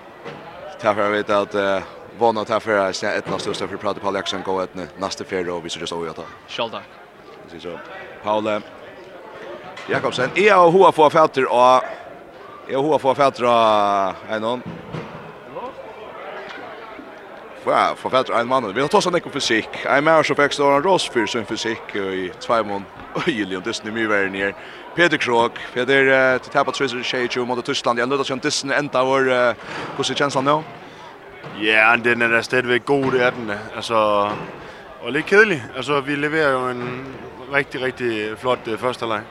Tack 0.82 0.96
för 0.96 1.06
att 1.06 1.12
vet 1.12 1.30
att 1.30 1.84
vana 2.18 2.46
ta 2.46 2.60
för 2.60 2.78
att 2.78 3.04
ett 3.04 3.32
av 3.32 3.38
största 3.38 3.68
för 3.68 3.78
prata 3.78 4.00
Paul 4.00 4.16
Jackson 4.16 4.42
gå 4.46 4.62
ett 4.62 4.76
nästa 4.98 5.24
fjärde 5.24 5.52
och 5.52 5.66
vi 5.66 5.70
så 5.70 5.80
just 5.80 5.90
så 5.90 6.14
ta. 6.14 6.24
Skall 6.48 6.70
tack. 6.70 6.84
Så 7.52 7.60
så. 7.60 7.80
Paul 8.24 8.62
Jakobsen. 9.90 10.30
Är 10.36 10.60
och 10.60 10.72
hur 10.72 10.92
får 10.92 11.10
fätter 11.10 11.46
och 11.52 11.84
är 12.68 12.82
hur 12.84 12.98
får 12.98 13.16
fätter 13.16 13.44
och 13.44 13.52
en 14.30 14.44
annan 14.44 14.64
ja, 17.72 17.94
forfætter 17.94 18.40
en 18.40 18.48
mann. 18.48 18.76
Vi 18.76 18.82
har 18.82 18.88
tåst 18.88 19.08
han 19.08 19.16
ikke 19.16 19.32
fysikk. 19.34 19.70
Jeg 19.84 19.98
er 19.98 20.02
med 20.02 20.24
som 20.24 20.36
fikk 20.36 20.54
stående 20.54 20.90
Rosfyr 20.90 21.26
sin 21.26 21.46
fysikk 21.46 21.96
i 21.96 22.30
Tveimund 22.42 22.86
og 23.16 23.24
Gillian 23.26 23.64
Disney 23.66 23.92
mye 23.92 24.10
verden 24.10 24.36
her. 24.36 24.54
Peter 24.96 25.18
Krog, 25.18 25.52
Peter 25.74 26.38
til 26.38 26.52
tapet 26.52 26.74
trusser 26.74 27.04
tjej 27.04 27.44
mot 27.46 27.64
Tyskland. 27.66 28.00
Jeg 28.00 28.08
lødde 28.08 28.34
at 28.34 28.44
Disney 28.44 28.80
enda 28.80 29.00
vår, 29.00 29.30
hvordan 29.96 30.16
kjennes 30.16 30.36
han 30.36 30.44
nå? 30.44 30.64
Ja, 31.64 31.96
den 32.04 32.22
er 32.22 32.28
da 32.28 32.42
stadigvæk 32.42 32.86
god, 32.86 33.12
det 33.12 33.24
er 33.24 33.30
den. 33.30 33.52
Altså, 33.76 33.96
og 35.02 35.12
lidt 35.12 35.26
kedelig. 35.26 35.64
Altså, 35.76 36.02
vi 36.02 36.16
leverer 36.16 36.52
jo 36.52 36.70
en 36.70 37.06
rigtig, 37.54 37.82
rigtig 37.82 38.38
flot 38.38 38.70
første 38.80 39.06
leg. 39.06 39.22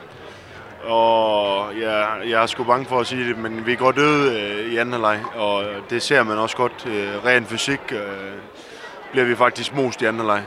Og 0.85 1.75
ja, 1.75 2.05
jeg 2.07 2.43
er 2.43 2.47
sgu 2.47 2.65
bange 2.65 2.87
for 2.87 3.01
at 3.01 3.07
sige 3.07 3.29
det, 3.29 3.39
men 3.39 3.67
vi 3.67 3.75
går 3.75 3.93
døde 3.93 4.41
øh, 4.41 4.73
i 4.73 4.77
anden 4.77 4.93
halvleg, 4.93 5.21
og 5.37 5.65
det 5.91 6.03
ser 6.03 6.23
man 6.23 6.39
også 6.39 6.57
godt. 6.57 6.87
Øh, 6.87 7.25
ren 7.25 7.47
fysik 7.47 7.81
øh, 7.93 7.99
bliver 9.11 9.25
vi 9.25 9.35
faktisk 9.35 9.75
most 9.75 10.03
i 10.03 10.05
anden 10.05 10.21
halvleg. 10.21 10.43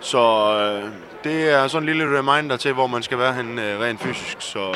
Så 0.00 0.18
øh, 0.56 0.90
det 1.24 1.50
er 1.50 1.68
sådan 1.68 1.88
en 1.88 1.96
lille 1.96 2.18
reminder 2.18 2.56
til, 2.56 2.72
hvor 2.72 2.86
man 2.86 3.02
skal 3.02 3.18
være 3.18 3.34
hen 3.34 3.58
øh, 3.58 3.80
rent 3.80 4.00
fysisk, 4.00 4.36
så 4.40 4.74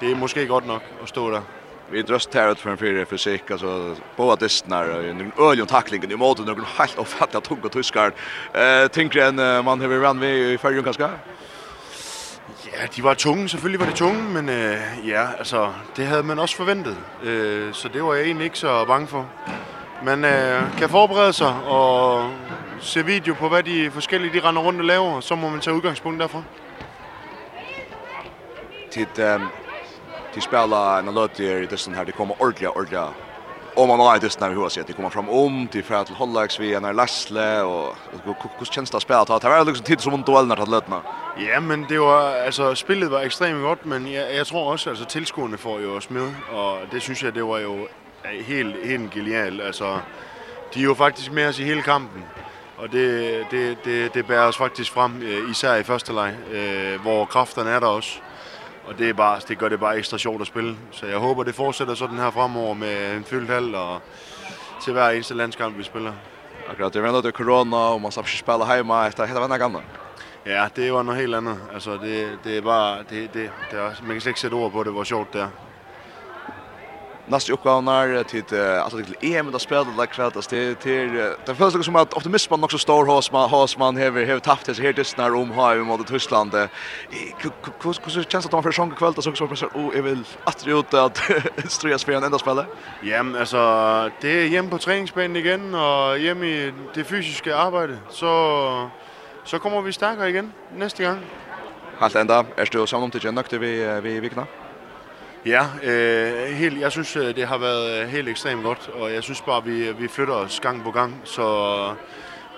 det 0.00 0.10
er 0.12 0.16
måske 0.16 0.46
godt 0.46 0.66
nok 0.66 0.82
at 1.02 1.08
stå 1.08 1.30
der. 1.30 1.40
Vi 1.90 2.02
dröst 2.02 2.34
här 2.34 2.50
ut 2.50 2.58
för 2.58 2.70
en 2.70 2.78
fyra 2.78 3.04
fysik, 3.04 3.50
alltså 3.50 3.96
båda 4.16 4.36
distnar 4.36 4.88
och 4.88 5.04
en 5.04 5.32
öljum 5.38 5.66
tacklingen 5.66 6.10
i 6.10 6.16
måten, 6.16 6.44
någon 6.44 6.64
helt 6.78 6.98
ofattliga 6.98 7.40
tunga 7.40 7.68
tyskar. 7.68 8.12
Eh, 8.54 8.88
tänker 8.88 9.20
en 9.20 9.64
man 9.64 9.80
har 9.80 9.88
vi 9.88 10.14
med 10.20 10.52
i 10.52 10.58
färgen 10.58 10.84
kanske? 10.84 11.08
Ja, 12.72 12.86
de 12.96 13.02
var 13.04 13.14
tunge. 13.14 13.48
Selvfølgelig 13.48 13.80
var 13.80 13.86
det 13.86 13.94
tunge, 13.94 14.22
men 14.22 14.48
øh, 14.48 14.76
ja, 15.08 15.26
altså, 15.38 15.72
det 15.96 16.06
havde 16.06 16.22
man 16.22 16.38
også 16.38 16.56
forventet. 16.56 16.96
Øh, 17.22 17.74
så 17.74 17.88
det 17.88 18.04
var 18.04 18.14
jeg 18.14 18.24
egentlig 18.24 18.44
ikke 18.44 18.58
så 18.58 18.84
bange 18.84 19.06
for. 19.06 19.28
Man 20.02 20.24
øh, 20.24 20.78
kan 20.78 20.88
forberede 20.88 21.32
sig 21.32 21.54
og 21.66 22.30
se 22.80 23.04
video 23.04 23.34
på, 23.34 23.48
hvad 23.48 23.62
de 23.62 23.90
forskellige 23.90 24.40
de 24.40 24.48
render 24.48 24.62
rundt 24.62 24.80
og 24.80 24.84
laver, 24.84 25.12
og 25.12 25.22
så 25.22 25.34
må 25.34 25.48
man 25.48 25.60
tage 25.60 25.76
udgangspunkt 25.76 26.20
derfra. 26.20 26.42
Tid, 28.90 29.18
øh, 29.18 29.40
de 30.34 30.40
spiller 30.40 30.98
en 30.98 31.14
løb 31.14 31.30
i 31.38 31.62
det 31.62 31.70
dessen 31.70 31.94
her. 31.94 32.04
De 32.04 32.12
kommer 32.12 32.42
ordentligt, 32.42 32.70
ordentligt 32.70 33.31
om 33.74 33.88
man 33.88 34.00
har 34.00 34.18
just 34.22 34.40
när 34.40 34.50
hur 34.50 34.66
att 34.66 34.86
det 34.86 34.92
kommer 34.92 35.10
fram 35.10 35.28
om 35.28 35.68
till 35.68 35.84
för 35.84 35.94
att 35.94 36.08
hålla 36.08 36.44
ex 36.44 36.60
vi 36.60 36.80
när 36.80 36.92
Lasle 36.92 37.62
och 37.62 37.96
hur 38.58 38.64
känns 38.64 38.90
det 38.90 38.96
att 38.96 39.02
spela 39.02 39.20
att 39.20 39.42
det 39.42 39.48
var 39.48 39.64
liksom 39.64 39.84
tid 39.84 40.00
som 40.00 40.12
under 40.14 40.42
när 40.42 40.56
det 40.56 40.70
lötna. 40.70 41.00
Ja, 41.38 41.60
men 41.60 41.86
det 41.88 41.98
var 41.98 42.44
alltså 42.46 42.74
spelet 42.74 43.10
var 43.10 43.20
extremt 43.20 43.62
gott 43.62 43.84
men 43.84 44.12
jag, 44.12 44.34
jag 44.34 44.46
tror 44.46 44.72
också 44.72 44.90
alltså 44.90 45.04
tillskuarna 45.04 45.56
får 45.56 45.80
ju 45.80 45.96
oss 45.96 46.10
med 46.10 46.22
och 46.22 46.78
det 46.90 47.00
syns 47.00 47.22
jag 47.22 47.34
det 47.34 47.42
var 47.42 47.58
ju 47.58 47.88
helt 48.22 48.86
helt 48.86 49.14
genial 49.14 49.60
alltså 49.60 49.98
de 50.72 50.78
är 50.78 50.88
ju 50.88 50.94
faktiskt 50.94 51.32
med 51.32 51.48
oss 51.48 51.60
i 51.60 51.64
hela 51.64 51.82
kampen. 51.82 52.22
Och 52.76 52.88
det 52.90 53.44
det 53.50 53.84
det 53.84 54.14
det 54.14 54.22
bär 54.22 54.48
oss 54.48 54.56
faktiskt 54.56 54.90
fram 54.90 55.22
især 55.50 55.80
i 55.80 55.84
första 55.84 56.12
leg, 56.12 56.34
eh 56.52 57.00
hvor 57.00 57.24
kræfterne 57.26 57.70
er 57.70 57.80
der 57.80 57.86
også 57.86 58.20
og 58.86 58.98
det 58.98 59.08
er 59.08 59.12
bare 59.12 59.40
det 59.48 59.58
gør 59.58 59.68
det 59.68 59.80
bare 59.80 59.98
ekstra 59.98 60.18
sjovt 60.18 60.40
at 60.40 60.46
spille. 60.46 60.76
Så 60.90 61.06
jeg 61.06 61.18
håber 61.18 61.42
det 61.42 61.54
fortsætter 61.54 61.94
sådan 61.94 62.16
her 62.18 62.30
fremover 62.30 62.74
med 62.74 63.16
en 63.16 63.24
fyldt 63.24 63.50
hal 63.50 63.74
og 63.74 64.00
til 64.82 64.92
hver 64.92 65.08
eneste 65.08 65.34
landskamp 65.34 65.78
vi 65.78 65.82
spiller. 65.82 66.12
Akkurat, 66.70 66.94
det 66.94 67.02
var 67.02 67.20
det 67.20 67.34
corona 67.34 67.76
og 67.76 68.02
man 68.02 68.12
skal 68.12 68.20
ikke 68.20 68.38
spille 68.38 68.74
hjemme 68.74 69.06
efter 69.06 69.26
hele 69.26 69.40
vandet 69.40 69.58
gamle. 69.58 69.80
Ja, 70.46 70.68
det 70.76 70.92
var 70.92 71.02
noget 71.02 71.20
helt 71.20 71.34
andet. 71.34 71.58
Altså 71.74 71.92
det 71.92 72.38
det 72.44 72.56
er 72.56 72.62
bare 72.62 72.98
det 72.98 73.34
det 73.34 73.50
det 73.70 73.78
er, 73.78 73.90
man 74.02 74.12
kan 74.12 74.20
slet 74.20 74.30
ikke 74.30 74.40
sætte 74.40 74.54
ord 74.54 74.72
på 74.72 74.82
det, 74.84 74.92
hvor 74.92 75.04
sjovt 75.04 75.32
det 75.32 75.40
er 75.40 75.48
nästa 77.26 77.52
uppgåvan 77.52 77.88
är 77.88 78.22
till 78.22 78.60
alltså 78.60 78.98
till 79.02 79.34
EM 79.34 79.50
där 79.52 79.58
spelar 79.58 79.86
det 80.00 80.06
kvart 80.06 80.36
att 80.36 80.48
det 80.48 80.74
till 80.74 81.14
det 81.46 81.54
första 81.54 81.82
som 81.82 81.96
att 81.96 82.14
optimismen 82.14 82.64
också 82.64 82.78
står 82.78 83.04
hos 83.04 83.32
man 83.32 83.50
hos 83.50 83.78
man 83.78 83.96
har 83.96 84.26
har 84.32 84.38
tappat 84.38 84.64
det 84.64 84.82
här 84.82 84.94
just 84.96 85.16
när 85.16 85.34
om 85.34 85.50
har 85.50 85.76
vi 85.76 85.82
mot 85.82 86.06
Tyskland. 86.06 86.54
Hur 86.54 87.52
hur 88.14 88.22
känns 88.22 88.44
det 88.44 88.48
att 88.48 88.52
man 88.52 88.62
för 88.62 88.72
sjunga 88.72 88.94
kväll 88.94 89.14
så 89.14 89.22
så 89.22 89.56
så 89.56 89.66
och 89.66 89.96
är 89.96 90.02
väl 90.02 90.24
att 90.44 90.64
det 90.64 90.70
ut 90.70 90.94
att 90.94 91.20
ströja 91.68 91.98
spela 91.98 92.26
ända 92.26 92.38
spela. 92.38 92.66
Ja, 93.02 93.24
alltså 93.40 94.10
det 94.20 94.28
är 94.28 94.48
hem 94.48 94.70
på 94.70 94.78
träningsbanan 94.78 95.36
igen 95.36 95.74
och 95.74 96.18
hem 96.18 96.44
i 96.44 96.72
det 96.94 97.04
fysiska 97.04 97.56
arbetet 97.56 97.98
så 98.10 98.90
så 99.44 99.58
kommer 99.58 99.82
vi 99.82 99.92
starkare 99.92 100.28
igen 100.28 100.52
nästa 100.76 101.04
gång. 101.04 101.20
Halt 101.98 102.16
ända, 102.16 102.44
är 102.56 102.68
du 102.72 102.86
samman 102.86 103.10
till 103.10 103.24
Jönköping 103.24 103.60
vi 103.60 104.00
vi 104.00 104.20
vikna? 104.20 104.46
Ja, 105.46 105.66
øh, 105.82 106.54
helt, 106.54 106.80
jeg 106.80 106.92
synes, 106.92 107.12
det 107.12 107.48
har 107.48 107.58
været 107.58 108.08
helt 108.08 108.28
ekstremt 108.28 108.62
godt, 108.62 108.90
og 108.94 109.12
jeg 109.12 109.22
synes 109.22 109.40
bare, 109.40 109.64
vi, 109.64 109.92
vi 109.92 110.08
flytter 110.08 110.34
os 110.34 110.60
gang 110.60 110.84
på 110.84 110.90
gang, 110.90 111.20
så 111.24 111.94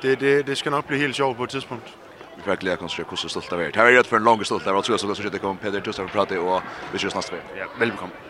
det, 0.02 0.20
det, 0.20 0.46
det 0.46 0.58
skal 0.58 0.70
nok 0.70 0.84
blive 0.84 1.00
helt 1.00 1.16
sjovt 1.16 1.36
på 1.36 1.44
et 1.44 1.50
tidspunkt. 1.50 1.94
Vi 2.36 2.42
får 2.44 2.54
glæde 2.54 2.78
os 2.80 2.94
til 2.94 3.04
hvordan 3.04 3.28
stolt 3.28 3.52
av 3.52 3.60
er. 3.60 3.66
Det 3.66 3.76
har 3.76 3.84
været 3.84 4.06
for 4.06 4.16
en 4.16 4.24
lang 4.24 4.46
stolt 4.46 4.66
av 4.66 4.72
var 4.72 4.78
og 4.78 4.84
tror 4.84 4.94
jeg 4.94 5.00
så 5.00 5.14
så 5.14 5.28
det 5.28 5.40
kommer 5.40 5.62
Peter 5.62 5.80
Tustav 5.80 6.04
og 6.04 6.10
prate, 6.10 6.40
og 6.40 6.62
vi 6.92 6.98
ses 6.98 7.14
næste 7.14 7.32
vei. 7.32 7.40
Ja, 7.56 7.64
velbekomme. 7.78 8.24